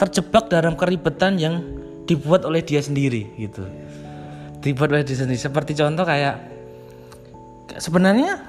terjebak 0.03 0.51
dalam 0.51 0.75
keribetan 0.75 1.39
yang 1.39 1.63
dibuat 2.03 2.43
oleh 2.43 2.59
dia 2.59 2.83
sendiri 2.83 3.31
gitu. 3.39 3.63
Dibuat 4.59 4.91
oleh 4.91 5.07
dia 5.07 5.15
sendiri. 5.15 5.39
Seperti 5.39 5.79
contoh 5.79 6.03
kayak 6.03 6.35
sebenarnya 7.79 8.43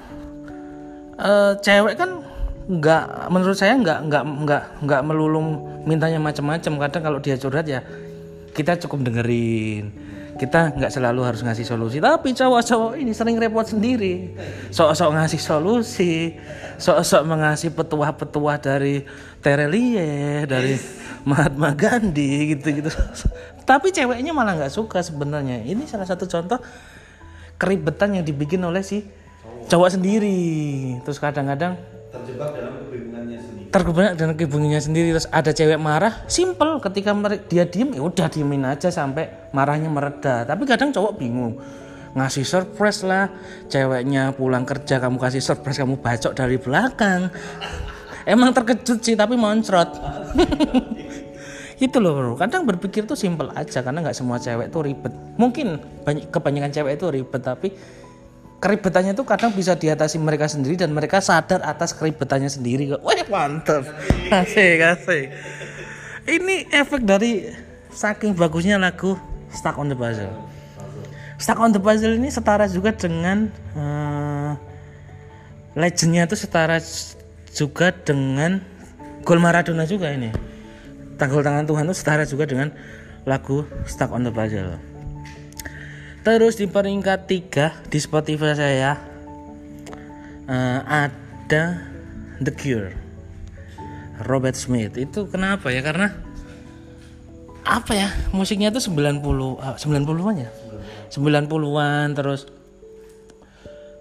uh, 1.15 1.55
cewek 1.63 1.95
kan 1.95 2.19
nggak 2.65 3.29
menurut 3.31 3.55
saya 3.55 3.77
nggak 3.77 4.09
nggak 4.11 4.23
nggak 4.43 4.63
nggak 4.83 5.01
melulu 5.07 5.39
mintanya 5.87 6.19
macam-macam. 6.19 6.71
Kadang 6.87 7.03
kalau 7.03 7.19
dia 7.23 7.39
curhat 7.39 7.65
ya 7.65 7.79
kita 8.55 8.79
cukup 8.83 9.07
dengerin 9.11 10.04
kita 10.35 10.75
nggak 10.75 10.91
selalu 10.91 11.21
harus 11.23 11.41
ngasih 11.41 11.63
solusi. 11.63 12.03
Tapi 12.03 12.35
cowok-cowok 12.35 12.99
ini 12.99 13.15
sering 13.15 13.39
repot 13.39 13.63
sendiri. 13.63 14.35
Sok-sok 14.71 15.15
ngasih 15.15 15.41
solusi. 15.41 16.35
Sok-sok 16.75 17.23
mengasih 17.23 17.71
petuah-petuah 17.71 18.59
dari 18.59 19.07
Terelie 19.39 20.43
dari 20.43 20.75
Mahatma 21.23 21.71
Gandhi 21.71 22.55
gitu-gitu. 22.55 22.91
Tapi 23.63 23.89
ceweknya 23.95 24.35
malah 24.35 24.59
nggak 24.59 24.73
suka 24.75 24.99
sebenarnya. 24.99 25.63
Ini 25.63 25.87
salah 25.87 26.05
satu 26.05 26.27
contoh 26.27 26.59
keribetan 27.55 28.19
yang 28.19 28.27
dibikin 28.27 28.59
oleh 28.61 28.83
si 28.83 29.07
cowok 29.71 29.97
sendiri. 29.97 30.43
Terus 31.01 31.17
kadang-kadang 31.17 31.79
terjebak 32.11 32.51
dalam 32.53 32.75
tergoyak 33.75 34.15
dengan 34.15 34.39
kebunyinya 34.39 34.79
sendiri 34.79 35.11
terus 35.11 35.27
ada 35.27 35.51
cewek 35.51 35.75
marah 35.75 36.23
simple. 36.31 36.79
Ketika 36.79 37.11
dia 37.51 37.67
diem 37.67 37.91
ya 37.91 38.07
udah 38.07 38.31
diemin 38.31 38.63
aja 38.63 38.87
sampai 38.87 39.51
marahnya 39.51 39.91
mereda. 39.91 40.47
Tapi 40.47 40.63
kadang 40.63 40.95
cowok 40.95 41.19
bingung 41.19 41.59
ngasih 42.15 42.47
surprise 42.47 43.03
lah 43.03 43.27
ceweknya 43.67 44.31
pulang 44.31 44.63
kerja 44.63 45.03
kamu 45.03 45.19
kasih 45.19 45.43
surprise 45.43 45.83
kamu 45.83 45.99
bacok 45.99 46.31
dari 46.31 46.55
belakang. 46.55 47.27
Emang 48.31 48.55
terkejut 48.55 49.03
sih 49.03 49.13
tapi 49.19 49.35
moncrot 49.35 49.91
itu 51.85 51.97
loh 51.99 52.15
bro. 52.15 52.33
Kadang 52.39 52.63
berpikir 52.63 53.03
tuh 53.03 53.19
simple 53.19 53.51
aja 53.51 53.83
karena 53.83 53.99
nggak 53.99 54.15
semua 54.15 54.39
cewek 54.39 54.71
tuh 54.71 54.87
ribet. 54.87 55.11
Mungkin 55.35 55.83
banyak 56.07 56.31
kebanyakan 56.31 56.71
cewek 56.71 56.95
itu 56.95 57.05
ribet 57.11 57.43
tapi 57.43 57.75
keribetannya 58.65 59.13
tuh 59.13 59.29
kadang 59.29 59.53
bisa 59.53 59.77
diatasi 59.77 60.17
mereka 60.17 60.49
sendiri 60.49 60.73
dan 60.73 60.89
mereka 60.89 61.21
sadar 61.21 61.61
atas 61.61 61.93
keribetannya 61.93 62.49
sendiri. 62.49 62.97
Kok 62.97 63.05
wah 63.05 63.13
mantep. 63.29 63.85
Asik 64.41 64.81
asik. 64.81 65.29
Ini 66.25 66.73
efek 66.73 67.05
dari 67.05 67.45
saking 67.93 68.33
bagusnya 68.33 68.81
lagu 68.81 69.13
Stuck 69.53 69.77
on 69.77 69.93
the 69.93 69.95
Puzzle. 69.95 70.33
Stuck 71.37 71.61
on 71.61 71.69
the 71.69 71.77
Puzzle 71.77 72.17
ini 72.17 72.33
setara 72.33 72.65
juga 72.65 72.89
dengan 72.89 73.53
eh, 73.77 74.51
legendnya 75.77 76.25
itu 76.25 76.33
setara 76.33 76.81
juga 77.53 77.93
dengan 77.93 78.65
gol 79.21 79.37
Maradona 79.37 79.85
juga 79.85 80.09
ini. 80.09 80.33
Tanggul 81.21 81.45
Tangan 81.45 81.69
Tuhan 81.69 81.85
itu 81.85 81.95
setara 81.95 82.25
juga 82.25 82.49
dengan 82.49 82.73
lagu 83.29 83.69
Stuck 83.85 84.09
on 84.09 84.25
the 84.25 84.33
Puzzle 84.33 84.94
Terus 86.25 86.57
di 86.57 86.65
peringkat 86.65 87.29
3 87.29 87.85
di 87.85 87.99
Spotify 88.01 88.57
saya 88.57 88.97
eh, 90.49 90.79
ada 90.81 91.63
The 92.41 92.49
Cure. 92.49 93.05
Robert 94.25 94.57
Smith. 94.57 94.95
Itu 94.97 95.27
kenapa 95.29 95.69
ya? 95.69 95.85
Karena 95.85 96.09
apa 97.61 97.91
ya? 97.93 98.09
Musiknya 98.33 98.73
tuh 98.73 98.81
90 98.81 99.21
ah, 99.61 99.75
90-an 99.77 100.35
ya. 100.39 100.49
90-an 101.13 102.07
terus 102.17 102.49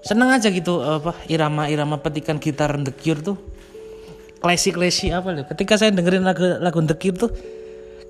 seneng 0.05 0.33
aja 0.33 0.53
gitu 0.53 0.85
apa 0.85 1.17
irama-irama 1.29 2.01
petikan 2.01 2.41
gitar 2.41 2.73
The 2.77 2.93
Cure 2.93 3.21
tuh 3.21 3.37
klasik-klasik 4.41 5.13
apa 5.13 5.29
loh. 5.29 5.45
Ketika 5.45 5.77
saya 5.77 5.93
dengerin 5.93 6.25
lagu 6.25 6.45
lagu 6.61 6.81
The 6.81 6.97
Cure 6.97 7.19
tuh 7.29 7.31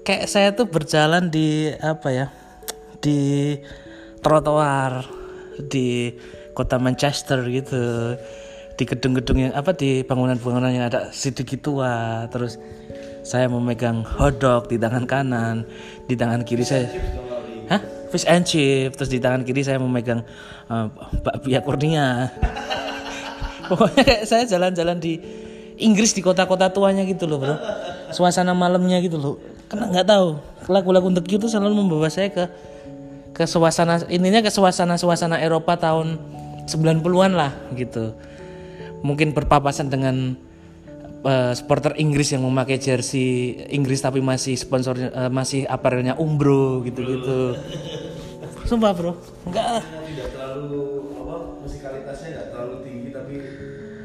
kayak 0.07 0.31
saya 0.31 0.55
tuh 0.55 0.71
berjalan 0.71 1.35
di 1.35 1.75
apa 1.83 2.11
ya? 2.15 2.27
di 3.05 3.61
trotoar 4.25 5.05
di 5.61 6.17
kota 6.57 6.81
Manchester 6.81 7.45
gitu. 7.53 8.17
Di 8.75 8.83
gedung-gedung 8.83 9.39
yang 9.39 9.53
apa 9.55 9.71
di 9.71 10.03
bangunan-bangunan 10.03 10.73
yang 10.73 10.91
ada 10.91 11.15
sedikit 11.15 11.63
tua 11.63 12.27
terus 12.27 12.59
saya 13.23 13.47
memegang 13.47 14.03
hotdog 14.03 14.67
di 14.67 14.81
tangan 14.81 15.07
kanan 15.07 15.63
di 16.11 16.19
tangan 16.19 16.43
kiri 16.43 16.65
saya. 16.67 16.89
hah? 17.71 17.79
Fish 18.11 18.27
and 18.27 18.43
chip. 18.43 18.99
Terus 18.99 19.11
di 19.13 19.23
tangan 19.23 19.47
kiri 19.47 19.63
saya 19.63 19.79
memegang 19.79 20.27
uh, 20.73 20.91
bakpia 21.23 21.63
kurnia. 21.63 22.33
Pokoknya 23.71 24.03
kayak 24.03 24.25
saya 24.27 24.45
jalan-jalan 24.45 24.99
di 24.99 25.17
Inggris 25.79 26.15
di 26.15 26.23
kota-kota 26.23 26.71
tuanya 26.71 27.07
gitu 27.07 27.31
loh 27.31 27.39
bro. 27.39 27.57
Suasana 28.11 28.59
malamnya 28.59 28.99
gitu 28.99 29.19
loh. 29.19 29.39
Karena 29.71 29.91
nggak 29.91 30.07
tahu 30.07 30.27
lagu-lagu 30.67 31.09
untuk 31.11 31.27
itu 31.31 31.47
selalu 31.47 31.79
membawa 31.79 32.11
saya 32.11 32.31
ke 32.31 32.45
ke 33.35 33.45
suasana 33.51 34.07
ininya 34.07 34.41
ke 34.41 34.51
suasana 34.55 34.95
suasana 34.95 35.43
Eropa 35.43 35.75
tahun 35.75 36.17
90-an 36.71 37.33
lah 37.35 37.53
gitu. 37.75 38.15
Mungkin 39.05 39.37
berpapasan 39.37 39.93
dengan 39.93 40.39
uh, 41.27 41.53
supporter 41.53 41.99
Inggris 41.99 42.33
yang 42.33 42.47
memakai 42.47 42.79
jersey 42.79 43.59
Inggris 43.69 44.01
tapi 44.01 44.23
masih 44.23 44.55
sponsor 44.55 44.97
uh, 44.97 45.29
masih 45.29 45.67
aparelnya 45.67 46.15
Umbro 46.17 46.81
gitu-gitu. 46.87 47.59
Sumpah, 48.65 48.97
Bro. 48.97 49.13
Enggak 49.45 49.67
lah. 49.81 49.85
tidak 50.09 50.29
terlalu 50.33 50.85
apa 51.21 51.37
musikalitasnya 51.61 52.29
nggak 52.33 52.49
terlalu 52.49 52.75
tinggi 52.81 53.09
tapi 53.13 53.35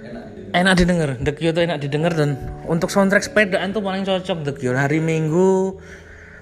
enak 0.04 0.23
didengar 0.36 0.58
Enak 0.60 0.73
didengar, 0.75 1.10
The 1.21 1.32
Cure 1.38 1.54
tuh 1.56 1.63
enak 1.63 1.80
didengar 1.80 2.12
dan 2.12 2.30
untuk 2.67 2.89
soundtrack 2.91 3.23
sepedaan 3.23 3.71
tuh 3.71 3.80
paling 3.80 4.04
cocok 4.04 4.38
The 4.43 4.54
Cure 4.60 4.75
hari 4.75 4.99
Minggu. 4.99 5.80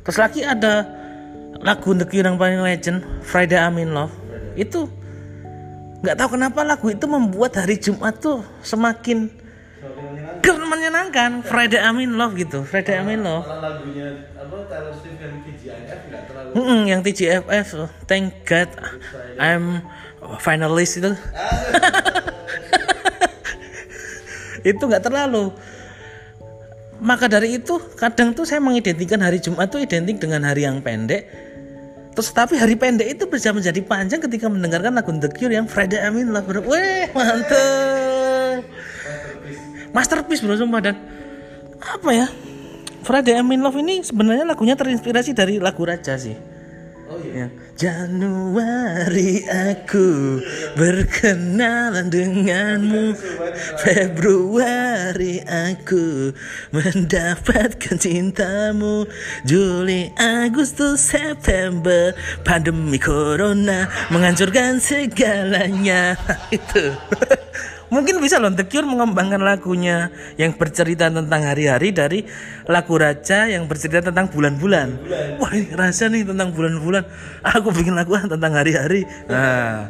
Terus 0.01 0.17
lagi 0.17 0.41
ada 0.41 0.87
lagu 1.61 1.95
The 1.95 2.05
Cure 2.05 2.27
yang 2.27 2.37
paling 2.39 2.61
legend 2.61 3.03
Friday 3.23 3.57
I'm 3.57 3.79
in 3.79 3.91
Love 3.95 4.13
itu 4.57 4.89
nggak 6.01 6.15
tahu 6.17 6.37
kenapa 6.37 6.61
lagu 6.61 6.87
itu 6.93 7.05
membuat 7.09 7.57
hari 7.57 7.81
Jumat 7.81 8.21
tuh 8.21 8.45
semakin 8.61 9.33
keren 10.45 10.65
menyenangkan 10.69 11.41
Friday 11.43 11.81
I'm 11.81 11.97
in 11.99 12.15
Love 12.15 12.37
gitu 12.37 12.63
Friday 12.63 12.97
I'm 12.97 13.09
in 13.09 13.25
Love. 13.25 13.45
Malah 13.45 13.81
lagunya 13.81 14.07
apa 14.37 14.55
Taylor 14.69 14.93
Swift 14.95 15.19
yang 15.19 15.35
TGIF 15.43 15.99
nggak 16.07 16.23
terlalu 16.29 16.51
Mm-mm, 16.55 16.81
yang 16.87 17.01
TGFF 17.03 17.67
oh, 17.75 17.89
Thank 18.07 18.45
God 18.47 18.69
I'm 19.37 19.83
finalist 20.41 20.99
itu. 20.99 21.11
Itu 24.67 24.83
nggak 24.83 25.03
terlalu 25.05 25.53
maka 26.99 27.29
dari 27.29 27.61
itu 27.61 27.77
kadang 27.95 28.33
tuh 28.33 28.47
saya 28.47 28.57
mengidentikan 28.63 29.21
hari 29.21 29.37
Jumat 29.37 29.69
tuh 29.69 29.81
identik 29.81 30.17
dengan 30.17 30.45
hari 30.45 30.65
yang 30.65 30.81
pendek. 30.81 31.29
Terus 32.17 32.33
tapi 32.33 32.57
hari 32.57 32.73
pendek 32.73 33.13
itu 33.13 33.29
bisa 33.29 33.53
menjadi 33.53 33.77
panjang 33.85 34.17
ketika 34.17 34.49
mendengarkan 34.49 34.97
lagu 34.97 35.13
The 35.13 35.29
Cure 35.29 35.53
yang 35.53 35.69
Friday 35.69 36.01
I'm 36.01 36.17
in 36.17 36.33
Love. 36.33 36.49
Weh 36.49 37.05
mantep. 37.13 38.65
Masterpiece 39.93 40.41
bro 40.41 40.57
sumpah. 40.57 40.81
Dan 40.81 40.95
apa 41.77 42.09
ya? 42.09 42.27
Friday 43.05 43.37
I'm 43.37 43.53
in 43.53 43.61
Love 43.61 43.77
ini 43.77 44.01
sebenarnya 44.01 44.49
lagunya 44.49 44.73
terinspirasi 44.73 45.37
dari 45.37 45.61
lagu 45.61 45.85
Raja 45.85 46.17
sih 46.17 46.56
oh 47.37 47.45
iya. 47.45 47.47
Ya. 47.47 47.67
Januari 47.77 49.45
aku 49.45 50.41
berkenalan 50.73 52.09
denganmu. 52.09 53.13
Februari 53.85 55.45
aku 55.45 56.33
mendapatkan 56.73 58.01
cintamu. 58.01 59.05
Juli, 59.45 60.09
Agustus, 60.17 61.05
September 61.05 62.17
Pandemi 62.41 62.97
Corona 62.97 63.85
menghancurkan 64.09 64.81
segalanya. 64.81 66.17
Itu 66.57 66.97
Mungkin 67.87 68.19
bisa 68.19 68.35
loh 68.35 68.51
The 68.51 68.67
Cure 68.67 68.83
mengembangkan 68.83 69.39
lagunya 69.39 70.11
yang 70.35 70.59
bercerita 70.59 71.07
tentang 71.07 71.41
hari-hari 71.47 71.95
dari 71.95 72.19
lagu 72.67 72.99
Raja 72.99 73.47
yang 73.47 73.63
bercerita 73.71 74.11
tentang 74.11 74.27
bulan-bulan. 74.27 74.87
Wah 75.39 75.51
ini 75.55 75.71
rasa 75.71 76.11
nih 76.11 76.27
tentang 76.27 76.51
bulan-bulan. 76.51 77.07
Aku 77.47 77.71
bikin 77.71 77.95
lagu 77.95 78.19
tentang 78.19 78.51
hari-hari. 78.51 79.07
Nah, 79.31 79.87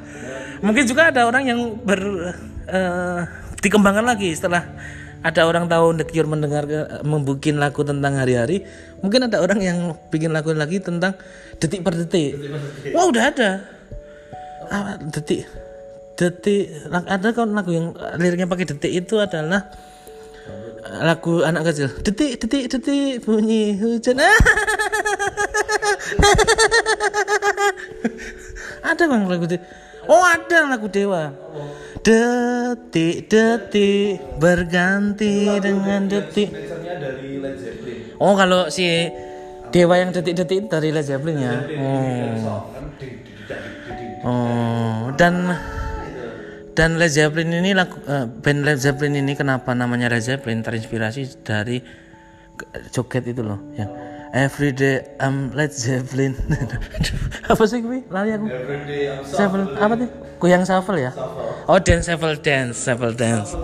mungkin 0.62 0.86
juga 0.86 1.10
ada 1.10 1.26
orang 1.26 1.50
yang 1.50 1.60
ber 1.82 2.02
eh, 2.70 3.22
dikembangkan 3.66 4.06
lagi 4.06 4.30
setelah 4.38 4.62
ada 5.26 5.50
orang 5.50 5.66
tahu 5.66 5.98
The 5.98 6.06
Cure 6.06 6.30
mendengar 6.30 6.70
membuat 7.02 7.50
lagu 7.58 7.82
tentang 7.82 8.14
hari-hari. 8.22 8.62
Mungkin 9.02 9.26
ada 9.26 9.42
orang 9.42 9.58
yang 9.66 9.98
bikin 10.14 10.30
lagu 10.30 10.54
lagi 10.54 10.78
tentang 10.78 11.18
detik 11.58 11.82
per 11.82 11.98
detik. 11.98 12.38
Wah 12.94 13.10
udah 13.10 13.24
ada. 13.26 13.50
Ah, 14.70 15.02
detik 15.02 15.67
detik 16.18 16.74
ada 16.90 17.30
kan 17.32 17.54
lagu 17.54 17.72
yang 17.72 17.94
liriknya 18.18 18.50
pakai 18.50 18.66
detik 18.66 18.92
itu 18.92 19.22
adalah 19.22 19.70
lagu 21.06 21.46
anak 21.46 21.72
kecil. 21.72 21.94
Detik 22.02 22.42
detik 22.42 22.74
detik 22.74 23.22
bunyi 23.22 23.78
hujan. 23.78 24.18
Ada 28.88 29.04
bang 29.10 29.28
lagu 29.28 29.46
detik 29.46 29.62
oh 30.08 30.24
ada 30.24 30.60
lagu 30.72 30.88
dewa. 30.88 31.36
Detik 32.02 33.28
detik 33.28 34.40
berganti 34.40 35.60
dengan 35.60 36.08
detik. 36.08 36.50
Oh 38.18 38.34
kalau 38.34 38.72
si 38.72 39.12
dewa 39.70 40.00
yang 40.00 40.16
detik-detik 40.16 40.72
dari 40.72 40.96
Led 40.96 41.06
Zeppelin 41.06 41.38
ya? 41.38 41.56
Oh. 41.78 42.64
Oh, 44.28 45.14
dan 45.14 45.56
dan 46.78 47.02
Led 47.02 47.10
Zeppelin 47.10 47.50
ini 47.50 47.74
lagu 47.74 47.98
eh, 48.06 48.30
band 48.30 48.62
Led 48.62 48.78
Zeppelin 48.78 49.18
ini 49.18 49.34
kenapa 49.34 49.74
namanya 49.74 50.14
Led 50.14 50.22
Zeppelin? 50.22 50.62
Terinspirasi 50.62 51.42
dari 51.42 51.82
joget 52.94 53.26
itu 53.26 53.42
loh 53.42 53.58
yang 53.74 53.90
Everyday 54.30 55.18
I'm 55.18 55.50
Led 55.58 55.74
Zeppelin. 55.74 56.38
Apa 57.52 57.64
sih 57.66 57.82
gue 57.82 58.06
lari 58.14 58.38
aku. 58.38 58.46
I'm 58.46 59.26
Zeppelin 59.26 59.68
apa 59.80 59.94
tuh? 59.98 60.10
Goyang 60.38 60.68
shuffle 60.68 61.00
ya? 61.00 61.16
Oh 61.66 61.80
dance 61.82 62.06
shuffle 62.12 62.38
dance 62.38 62.78
shuffle 62.78 63.16
dance. 63.16 63.58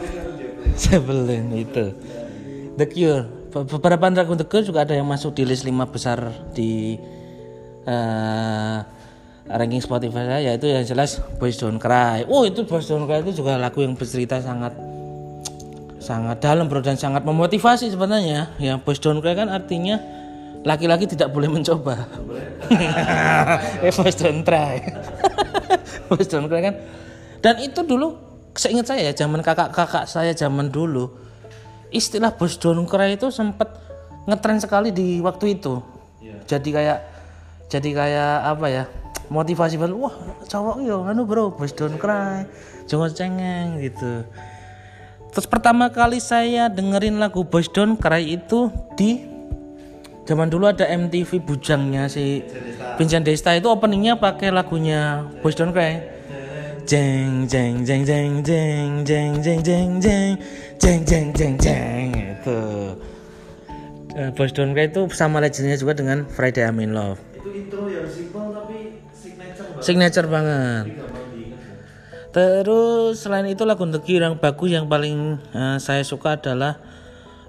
Zeppelin. 0.73 1.53
Itu. 1.53 1.93
The 2.79 2.87
Cure. 2.89 3.27
Be- 3.53 3.67
beberapa 3.69 4.09
lagu 4.09 4.33
The 4.33 4.47
Cure 4.49 4.65
juga 4.65 4.87
ada 4.87 4.97
yang 4.97 5.05
masuk 5.05 5.37
di 5.37 5.43
list 5.45 5.67
5 5.67 5.75
besar 5.93 6.31
di 6.55 6.97
eh, 7.85 8.77
ranking 9.47 9.83
Spotify 9.83 10.23
saya 10.23 10.39
yaitu 10.53 10.71
yang 10.71 10.83
jelas 10.87 11.19
Boys 11.39 11.59
Don't 11.59 11.79
Cry. 11.79 12.23
Oh 12.31 12.47
itu 12.47 12.63
Boys 12.63 12.87
Don't 12.87 13.07
Cry 13.07 13.23
itu 13.23 13.43
juga 13.43 13.59
lagu 13.59 13.83
yang 13.83 13.95
bercerita 13.95 14.39
sangat 14.39 14.73
sangat 16.03 16.43
dalam 16.43 16.67
bro 16.67 16.83
dan 16.83 16.99
sangat 16.99 17.23
memotivasi 17.23 17.87
sebenarnya. 17.87 18.51
Ya 18.59 18.75
boys 18.75 18.99
don't 18.99 19.23
cry 19.23 19.39
kan 19.39 19.47
artinya 19.47 19.95
laki-laki 20.67 21.07
tidak 21.07 21.31
boleh 21.31 21.47
mencoba. 21.47 22.03
Eh 23.87 23.91
boys 23.95 24.19
don't 24.19 24.43
try. 24.43 24.83
Boys 26.11 26.27
don't 26.27 26.51
cry 26.51 26.59
kan? 26.59 26.75
Dan 27.39 27.63
itu 27.63 27.79
dulu 27.87 28.19
seingat 28.53 28.91
saya 28.91 29.09
ya 29.09 29.13
zaman 29.15 29.39
kakak-kakak 29.39 30.05
saya 30.05 30.35
zaman 30.35 30.69
dulu 30.69 31.09
istilah 31.89 32.35
bos 32.35 32.59
don't 32.59 32.85
cry 32.85 33.15
itu 33.15 33.31
sempat 33.31 33.71
ngetren 34.27 34.59
sekali 34.59 34.91
di 34.91 35.23
waktu 35.23 35.59
itu. 35.59 35.79
Jadi 36.43 36.69
kayak 36.75 36.99
jadi 37.71 37.89
kayak 37.95 38.33
apa 38.57 38.67
ya 38.67 38.83
motivasi 39.33 39.81
banget 39.81 39.97
wah 39.97 40.13
cowok 40.45 40.85
yo 40.85 41.01
anu 41.09 41.25
bro 41.25 41.49
bos 41.49 41.73
don't 41.73 41.97
cry 41.97 42.45
jangan 42.85 43.09
cengeng 43.09 43.81
gitu 43.81 44.21
terus 45.33 45.49
pertama 45.49 45.89
kali 45.89 46.21
saya 46.21 46.69
dengerin 46.69 47.17
lagu 47.17 47.41
Boys 47.41 47.65
Don't 47.73 47.97
Cry 47.97 48.37
itu 48.37 48.69
di 48.93 49.25
zaman 50.29 50.45
dulu 50.45 50.69
ada 50.69 50.85
MTV 50.85 51.41
bujangnya 51.41 52.05
si 52.05 52.45
Vincent 53.01 53.25
Desta 53.25 53.57
itu 53.57 53.65
openingnya 53.65 54.21
pakai 54.21 54.53
lagunya 54.53 55.25
Boys 55.41 55.57
Don't 55.57 55.73
Cry 55.73 56.05
jeng 56.85 57.49
jeng 57.49 57.81
jeng 57.81 58.05
jeng 58.05 58.45
jeng 58.45 59.01
jeng 59.01 59.41
jeng 59.41 59.59
jeng 59.65 59.89
jeng 59.97 60.29
jeng 60.77 61.01
jeng 61.01 61.27
jeng 61.33 61.53
jeng 61.57 62.07
itu 62.13 62.61
Eh, 64.13 64.29
Boys 64.37 64.53
Don't 64.53 64.77
Cry 64.77 64.93
itu 64.93 65.09
sama 65.09 65.41
legendnya 65.41 65.73
juga 65.73 65.97
dengan 65.97 66.29
Friday 66.29 66.69
I'm 66.69 66.77
in 66.85 66.93
Love 66.93 67.17
Itu 67.33 67.49
intro 67.49 67.89
yang 67.89 68.05
tapi 68.05 68.29
signature 69.83 70.25
banget. 70.31 71.03
Terus 72.33 73.21
selain 73.21 73.45
itu 73.45 73.61
lagu 73.61 73.85
Cure 73.85 74.25
yang 74.25 74.41
bagus 74.41 74.69
yang 74.73 74.89
paling 74.89 75.37
eh, 75.53 75.77
saya 75.77 76.01
suka 76.01 76.41
adalah 76.41 76.81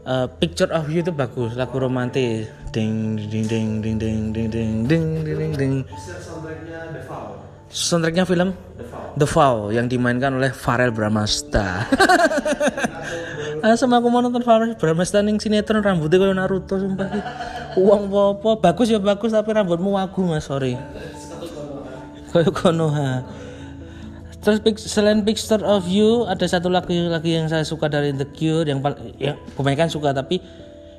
eh, 0.04 0.28
Picture 0.36 0.68
of 0.76 0.92
You 0.92 1.00
itu 1.00 1.10
bagus 1.14 1.56
lagu 1.56 1.80
romantis 1.80 2.52
ding 2.68 3.16
ding 3.16 3.48
ding 3.48 3.80
ding 3.80 3.96
ding 3.96 4.34
ding 4.34 4.50
ding 4.52 4.72
ding 4.84 5.04
ding 5.24 5.52
ding 5.56 5.74
soundtracknya 5.88 6.92
The 6.92 7.02
Vow. 7.08 7.26
soundtracknya 7.72 8.24
film 8.28 8.48
The 8.76 8.84
Vow. 8.84 9.04
The 9.16 9.26
Vow 9.30 9.56
yang 9.72 9.86
dimainkan 9.88 10.36
oleh 10.36 10.52
Farel 10.52 10.92
Bramasta 10.92 11.88
ah, 13.64 13.74
sama 13.80 14.04
aku 14.04 14.12
mau 14.12 14.20
nonton 14.20 14.44
Farel 14.44 14.76
Bramasta 14.76 15.24
ning 15.24 15.40
sinetron 15.40 15.80
rambutnya 15.80 16.20
kayak 16.20 16.36
Naruto 16.36 16.76
sumpah 16.76 17.08
uang 17.80 18.12
popo 18.12 18.60
bagus 18.60 18.92
ya 18.92 19.00
bagus 19.00 19.32
tapi 19.32 19.50
rambutmu 19.54 19.96
wagu 19.96 20.28
mas 20.28 20.44
sorry 20.44 20.76
Konoha 22.50 23.22
Terus 24.44 24.60
selain 24.76 25.24
Picture 25.24 25.64
of 25.64 25.88
You 25.88 26.28
ada 26.28 26.44
satu 26.44 26.68
lagu 26.68 26.92
lagi 26.92 27.32
yang 27.32 27.48
saya 27.48 27.64
suka 27.64 27.88
dari 27.88 28.12
The 28.12 28.28
Cure 28.28 28.68
yang 28.68 28.84
ya 29.16 29.40
kebanyakan 29.56 29.88
suka 29.88 30.12
tapi 30.12 30.36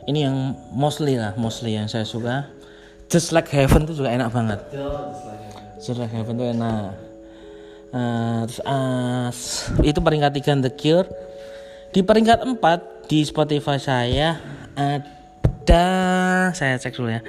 ini 0.09 0.25
yang 0.25 0.57
mostly 0.73 1.13
lah 1.13 1.37
mostly 1.37 1.77
yang 1.77 1.85
saya 1.85 2.09
suka. 2.09 2.49
Just 3.05 3.29
Like 3.29 3.53
Heaven 3.53 3.85
itu 3.85 4.01
juga 4.01 4.09
enak 4.09 4.33
banget. 4.33 4.65
Just 5.77 6.01
Like 6.01 6.09
Heaven. 6.09 6.41
Itu 6.41 6.45
enak. 6.57 6.89
Eh, 7.93 8.41
terus 8.49 8.61
s- 9.29 9.69
itu 9.85 10.01
peringkat 10.01 10.31
3 10.33 10.65
The 10.65 10.71
Cure. 10.73 11.05
Di 11.93 12.01
peringkat 12.01 12.49
4 12.49 12.57
di 13.05 13.21
Spotify 13.21 13.77
saya 13.77 14.41
ada 14.73 15.85
saya 16.49 16.81
cek 16.81 16.97
dulu 16.97 17.13
ya. 17.13 17.21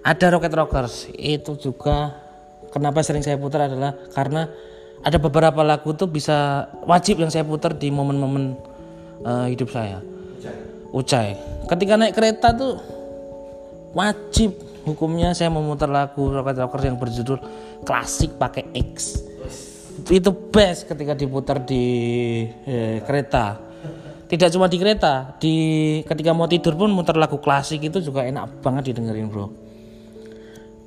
Ada 0.00 0.32
Rocket 0.32 0.56
Rockers. 0.56 1.12
Itu 1.12 1.60
juga 1.60 2.21
kenapa 2.72 3.04
sering 3.04 3.20
saya 3.20 3.36
putar 3.36 3.68
adalah 3.68 3.94
karena 4.16 4.48
ada 5.02 5.18
beberapa 5.20 5.60
lagu 5.60 5.92
tuh 5.92 6.08
bisa 6.08 6.66
wajib 6.88 7.20
yang 7.20 7.28
saya 7.28 7.44
putar 7.44 7.76
di 7.76 7.92
momen-momen 7.92 8.56
eh, 9.22 9.46
hidup 9.52 9.68
saya. 9.68 10.00
Ucai. 10.92 11.36
Ketika 11.68 11.94
naik 12.00 12.14
kereta 12.16 12.54
tuh 12.56 12.80
wajib 13.92 14.56
hukumnya 14.88 15.36
saya 15.36 15.52
memutar 15.52 15.90
lagu 15.90 16.32
Rocket 16.32 16.58
Rockers 16.58 16.84
yang 16.86 16.98
berjudul 16.98 17.38
klasik 17.84 18.38
pakai 18.38 18.70
X. 18.94 19.20
Itu 20.08 20.32
best 20.32 20.88
ketika 20.88 21.12
diputar 21.12 21.62
di 21.62 21.84
eh, 22.66 23.02
kereta. 23.04 23.58
Tidak 24.32 24.48
cuma 24.48 24.64
di 24.64 24.80
kereta 24.80 25.36
di 25.36 25.54
ketika 26.08 26.32
mau 26.32 26.48
tidur 26.48 26.72
pun 26.72 26.88
muter 26.88 27.20
lagu 27.20 27.36
klasik 27.36 27.84
itu 27.84 28.00
juga 28.00 28.24
enak 28.24 28.64
banget 28.64 28.88
didengerin 28.88 29.28
bro 29.28 29.71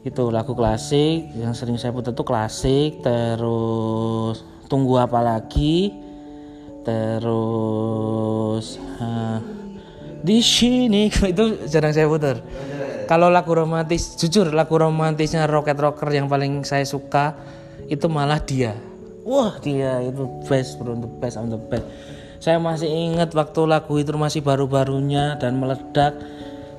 itu 0.05 0.29
lagu 0.29 0.53
klasik 0.53 1.33
yang 1.33 1.57
sering 1.57 1.81
saya 1.81 1.89
putar 1.89 2.13
tuh 2.13 2.21
klasik 2.21 3.01
terus 3.01 4.45
tunggu 4.69 5.01
apa 5.01 5.17
lagi 5.17 5.89
terus 6.85 8.77
eh, 9.01 9.39
di 10.21 10.37
sini. 10.41 11.09
Itu 11.33 11.65
jarang 11.65 11.93
saya 11.93 12.05
putar. 12.05 12.41
Kalau 13.09 13.29
lagu 13.29 13.53
romantis 13.53 14.17
jujur 14.17 14.49
lagu 14.49 14.73
romantisnya 14.77 15.45
Rocket 15.45 15.77
Rocker 15.77 16.09
yang 16.09 16.25
paling 16.25 16.65
saya 16.65 16.81
suka 16.85 17.37
itu 17.85 18.09
malah 18.09 18.41
dia. 18.41 18.73
Wah 19.21 19.61
dia 19.61 20.01
itu 20.01 20.25
best 20.49 20.81
bro 20.81 20.97
the 20.97 21.09
best 21.21 21.37
on 21.37 21.53
the 21.53 21.61
best. 21.69 21.85
Saya 22.41 22.57
masih 22.57 22.89
ingat 22.89 23.29
waktu 23.37 23.61
lagu 23.69 23.93
itu 24.01 24.09
masih 24.17 24.41
baru-barunya 24.41 25.37
dan 25.37 25.61
meledak. 25.61 26.17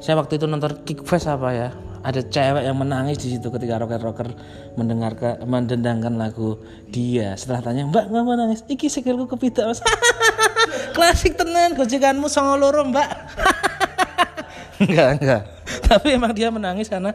Saya 0.03 0.19
waktu 0.19 0.43
itu 0.43 0.51
nonton 0.51 0.83
Kickfest 0.83 1.31
apa 1.31 1.55
ya 1.55 1.71
ada 2.07 2.23
cewek 2.23 2.63
yang 2.63 2.79
menangis 2.79 3.19
di 3.19 3.35
situ 3.35 3.51
ketika 3.51 3.83
Rocket 3.83 3.99
Rocker 3.99 4.31
mendengarkan 4.79 5.43
mendendangkan 5.43 6.15
lagu 6.15 6.63
dia. 6.87 7.35
Setelah 7.35 7.67
tanya 7.67 7.83
mbak 7.91 8.07
nggak 8.07 8.23
menangis? 8.23 8.63
Iki 8.71 8.87
sikilku 8.87 9.27
kepidak 9.27 9.75
mas. 9.75 9.83
Klasik 10.97 11.35
tenan 11.35 11.75
gojekanmu 11.75 12.31
songo 12.31 12.55
loro 12.63 12.87
mbak. 12.87 13.11
Enggak 14.87 15.09
enggak. 15.19 15.43
Tapi 15.83 16.15
emang 16.15 16.31
dia 16.31 16.53
menangis 16.55 16.87
karena 16.87 17.11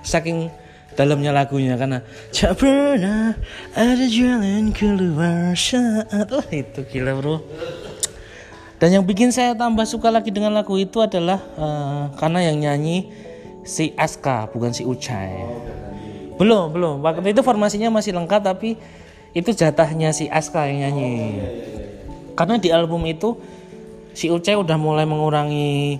saking 0.00 0.48
dalamnya 0.94 1.34
lagunya 1.34 1.74
karena 1.74 2.06
tak 2.30 2.54
pernah 2.54 3.34
ada 3.74 4.06
jalan 4.06 4.70
keluar 4.70 5.52
saat 5.58 6.30
oh 6.32 6.46
itu 6.48 6.80
gila 6.86 7.12
bro. 7.18 7.42
Dan 8.80 9.00
yang 9.00 9.04
bikin 9.04 9.34
saya 9.34 9.52
tambah 9.58 9.84
suka 9.84 10.08
lagi 10.08 10.32
dengan 10.32 10.54
lagu 10.54 10.78
itu 10.80 11.02
adalah 11.02 11.42
eh, 11.60 12.02
karena 12.16 12.40
yang 12.46 12.56
nyanyi 12.62 13.10
si 13.64 13.96
Aska 13.96 14.52
bukan 14.52 14.70
si 14.70 14.84
Ucai. 14.84 15.40
Belum 16.36 16.70
belum. 16.70 17.00
Waktu 17.00 17.32
itu 17.32 17.40
formasinya 17.40 17.88
masih 17.90 18.14
lengkap 18.14 18.44
tapi 18.44 18.76
itu 19.34 19.50
jatahnya 19.50 20.12
si 20.12 20.28
Aska 20.28 20.68
yang 20.68 20.88
nyanyi. 20.88 21.40
Karena 22.38 22.60
di 22.60 22.70
album 22.70 23.02
itu 23.08 23.40
si 24.12 24.30
Ucai 24.30 24.54
udah 24.54 24.78
mulai 24.78 25.08
mengurangi 25.08 25.98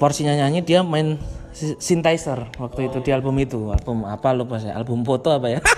porsinya 0.00 0.34
nyanyi 0.34 0.64
dia 0.64 0.82
main 0.82 1.20
si- 1.54 1.78
synthesizer 1.78 2.50
waktu 2.58 2.90
itu 2.90 2.98
di 3.04 3.10
album 3.12 3.36
itu. 3.38 3.70
Album 3.70 4.08
apa 4.08 4.34
lupa 4.34 4.58
saya? 4.58 4.74
Album 4.74 5.06
foto 5.06 5.30
apa 5.30 5.52
ya? 5.52 5.60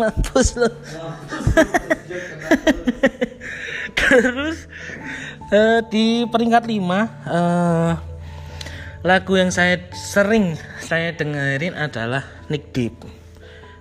Mampus 0.00 0.56
lo 0.56 0.68
terus 4.00 4.64
eh, 5.52 5.78
di 5.92 6.24
peringkat 6.26 6.64
5 6.66 6.72
eh, 6.72 7.92
lagu 9.00 9.32
yang 9.36 9.48
saya 9.48 9.80
sering 9.96 10.56
saya 10.84 11.16
dengerin 11.16 11.72
adalah 11.72 12.24
Nick 12.52 12.72
Deep 12.76 12.94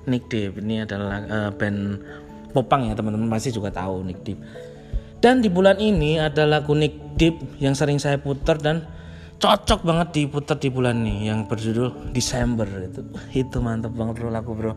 Nick 0.08 0.32
Deep 0.32 0.64
ini 0.64 0.84
adalah 0.88 1.20
eh, 1.24 1.52
band 1.52 2.00
popang 2.56 2.88
ya 2.88 2.96
teman-teman 2.96 3.28
pasti 3.28 3.52
juga 3.52 3.70
tahu 3.70 4.08
Nick 4.08 4.24
Deep 4.24 4.40
dan 5.20 5.44
di 5.44 5.52
bulan 5.52 5.76
ini 5.84 6.16
ada 6.16 6.48
lagu 6.48 6.72
Nick 6.72 7.20
Deep 7.20 7.60
yang 7.60 7.76
sering 7.76 8.00
saya 8.00 8.16
putar 8.24 8.56
dan 8.56 8.88
cocok 9.40 9.84
banget 9.84 10.08
diputar 10.16 10.56
di 10.56 10.72
bulan 10.72 11.00
ini 11.04 11.28
yang 11.28 11.48
berjudul 11.48 12.12
Desember 12.16 12.68
itu. 12.68 13.04
Itu 13.36 13.60
mantep 13.60 13.92
banget 13.96 14.20
bro 14.20 14.32
lagu 14.32 14.52
bro. 14.56 14.76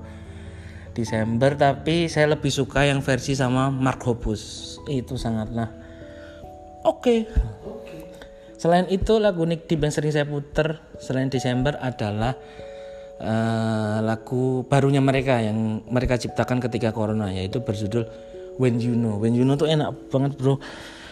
Desember 0.92 1.56
tapi 1.56 2.10
saya 2.10 2.36
lebih 2.36 2.52
suka 2.52 2.84
yang 2.84 3.00
versi 3.00 3.38
sama 3.38 3.70
Mark 3.70 4.02
Hoppus. 4.02 4.76
Itu 4.90 5.14
sangatlah 5.14 5.70
oke 6.82 7.26
selain 8.62 8.86
itu 8.94 9.18
lagu 9.18 9.42
Nick 9.42 9.66
Deep 9.66 9.82
yang 9.82 9.90
sering 9.90 10.14
saya 10.14 10.22
putar 10.22 10.78
selain 11.02 11.26
Desember 11.26 11.74
adalah 11.82 12.38
eh, 13.18 13.98
lagu 14.06 14.62
barunya 14.70 15.02
mereka 15.02 15.42
yang 15.42 15.82
mereka 15.90 16.14
ciptakan 16.14 16.62
ketika 16.62 16.94
corona 16.94 17.34
yaitu 17.34 17.58
berjudul 17.58 18.06
When 18.62 18.78
You 18.78 18.94
Know. 18.94 19.18
When 19.18 19.34
You 19.34 19.42
Know 19.42 19.58
tuh 19.58 19.66
enak 19.66 20.14
banget 20.14 20.38
bro. 20.38 20.62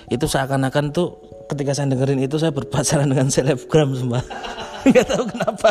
Itu 0.06 0.30
seakan-akan 0.30 0.94
tuh 0.94 1.18
ketika 1.50 1.74
saya 1.74 1.90
dengerin 1.90 2.22
itu 2.22 2.38
saya 2.38 2.54
berpacaran 2.54 3.10
dengan 3.10 3.26
selebgram 3.26 3.98
sumpah. 3.98 4.22
Nggak 4.86 5.06
tahu 5.10 5.24
kenapa. 5.26 5.70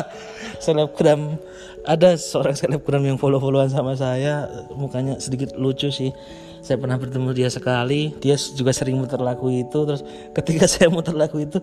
Selebgram 0.59 1.39
ada 1.87 2.19
seorang 2.19 2.59
selebgram 2.59 3.03
yang 3.07 3.15
follow-followan 3.15 3.71
sama 3.71 3.95
saya 3.95 4.51
mukanya 4.75 5.15
sedikit 5.23 5.55
lucu 5.55 5.87
sih 5.87 6.11
saya 6.59 6.77
pernah 6.77 6.99
bertemu 6.99 7.29
dia 7.33 7.49
sekali. 7.49 8.13
Dia 8.19 8.35
juga 8.35 8.75
sering 8.75 8.99
muter 8.99 9.19
lagu 9.19 9.47
itu. 9.49 9.79
Terus 9.87 10.03
ketika 10.35 10.67
saya 10.71 10.91
muter 10.91 11.15
lagu 11.15 11.39
itu 11.39 11.59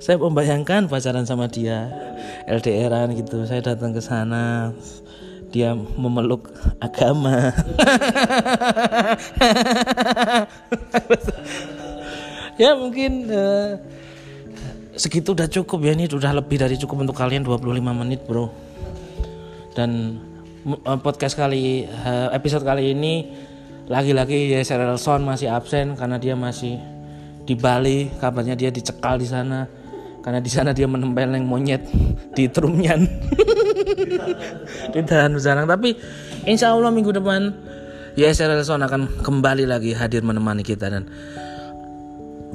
saya 0.00 0.16
membayangkan 0.16 0.88
pacaran 0.88 1.28
sama 1.28 1.46
dia. 1.46 1.92
LDRan 2.48 3.12
gitu. 3.16 3.44
Saya 3.44 3.60
datang 3.60 3.92
ke 3.92 4.00
sana. 4.00 4.72
Dia 5.50 5.74
memeluk 5.74 6.50
agama. 6.78 7.50
Ya 12.60 12.76
mungkin 12.76 13.24
eh, 13.32 13.80
segitu 14.92 15.32
udah 15.32 15.48
cukup 15.48 15.80
ya. 15.80 15.96
Ini 15.96 16.12
udah 16.12 16.44
lebih 16.44 16.60
dari 16.60 16.76
cukup 16.76 17.08
untuk 17.08 17.16
kalian 17.16 17.40
25 17.40 17.72
menit 18.04 18.20
bro. 18.28 18.52
Dan 19.72 20.20
eh, 20.68 20.98
podcast 21.00 21.40
kali 21.40 21.88
eh, 21.88 22.28
episode 22.36 22.60
kali 22.60 22.92
ini 22.92 23.32
lagi-lagi 23.90 24.54
Yeser 24.54 24.78
Son 24.94 25.26
masih 25.26 25.50
absen 25.50 25.98
karena 25.98 26.16
dia 26.22 26.38
masih 26.38 26.78
di 27.42 27.58
Bali. 27.58 28.06
Kabarnya 28.22 28.54
dia 28.54 28.70
dicekal 28.70 29.18
di 29.18 29.26
sana. 29.26 29.66
Karena 30.22 30.38
di 30.38 30.52
sana 30.52 30.70
dia 30.70 30.86
menempeleng 30.86 31.42
monyet 31.42 31.82
di 32.36 32.46
Trumyan 32.46 33.08
ditahan 34.92 35.32
Zarang 35.40 35.64
tapi 35.64 35.96
insya 36.44 36.76
Allah 36.76 36.92
minggu 36.92 37.08
depan 37.08 37.56
Yeser 38.20 38.52
Son 38.60 38.84
akan 38.84 39.24
kembali 39.24 39.64
lagi 39.64 39.96
hadir 39.96 40.20
menemani 40.20 40.60
kita 40.60 40.92
dan 40.92 41.08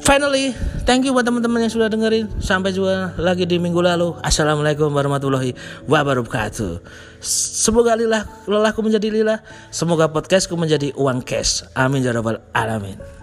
Finally, 0.06 0.54
thank 0.86 1.02
you 1.02 1.18
buat 1.18 1.26
teman-teman 1.26 1.65
yang 1.65 1.74
sudah 1.74 1.89
dengerin. 1.89 2.30
Sampai 2.38 2.70
jumpa 2.70 3.18
lagi 3.18 3.50
di 3.50 3.58
minggu 3.58 3.82
lalu. 3.82 4.13
Assalamualaikum 4.22 4.94
warahmatullahi 4.94 5.58
wabarakatuh. 5.89 6.78
Semoga 7.26 7.98
lilah 7.98 8.22
lelahku 8.46 8.86
menjadi 8.86 9.10
lilah. 9.10 9.41
Semoga 9.74 10.06
podcastku 10.13 10.54
menjadi 10.54 10.94
uang 10.94 11.26
cash. 11.26 11.65
Amin 11.74 12.06
ya 12.06 12.13
rabbal 12.13 12.38
alamin. 12.54 13.14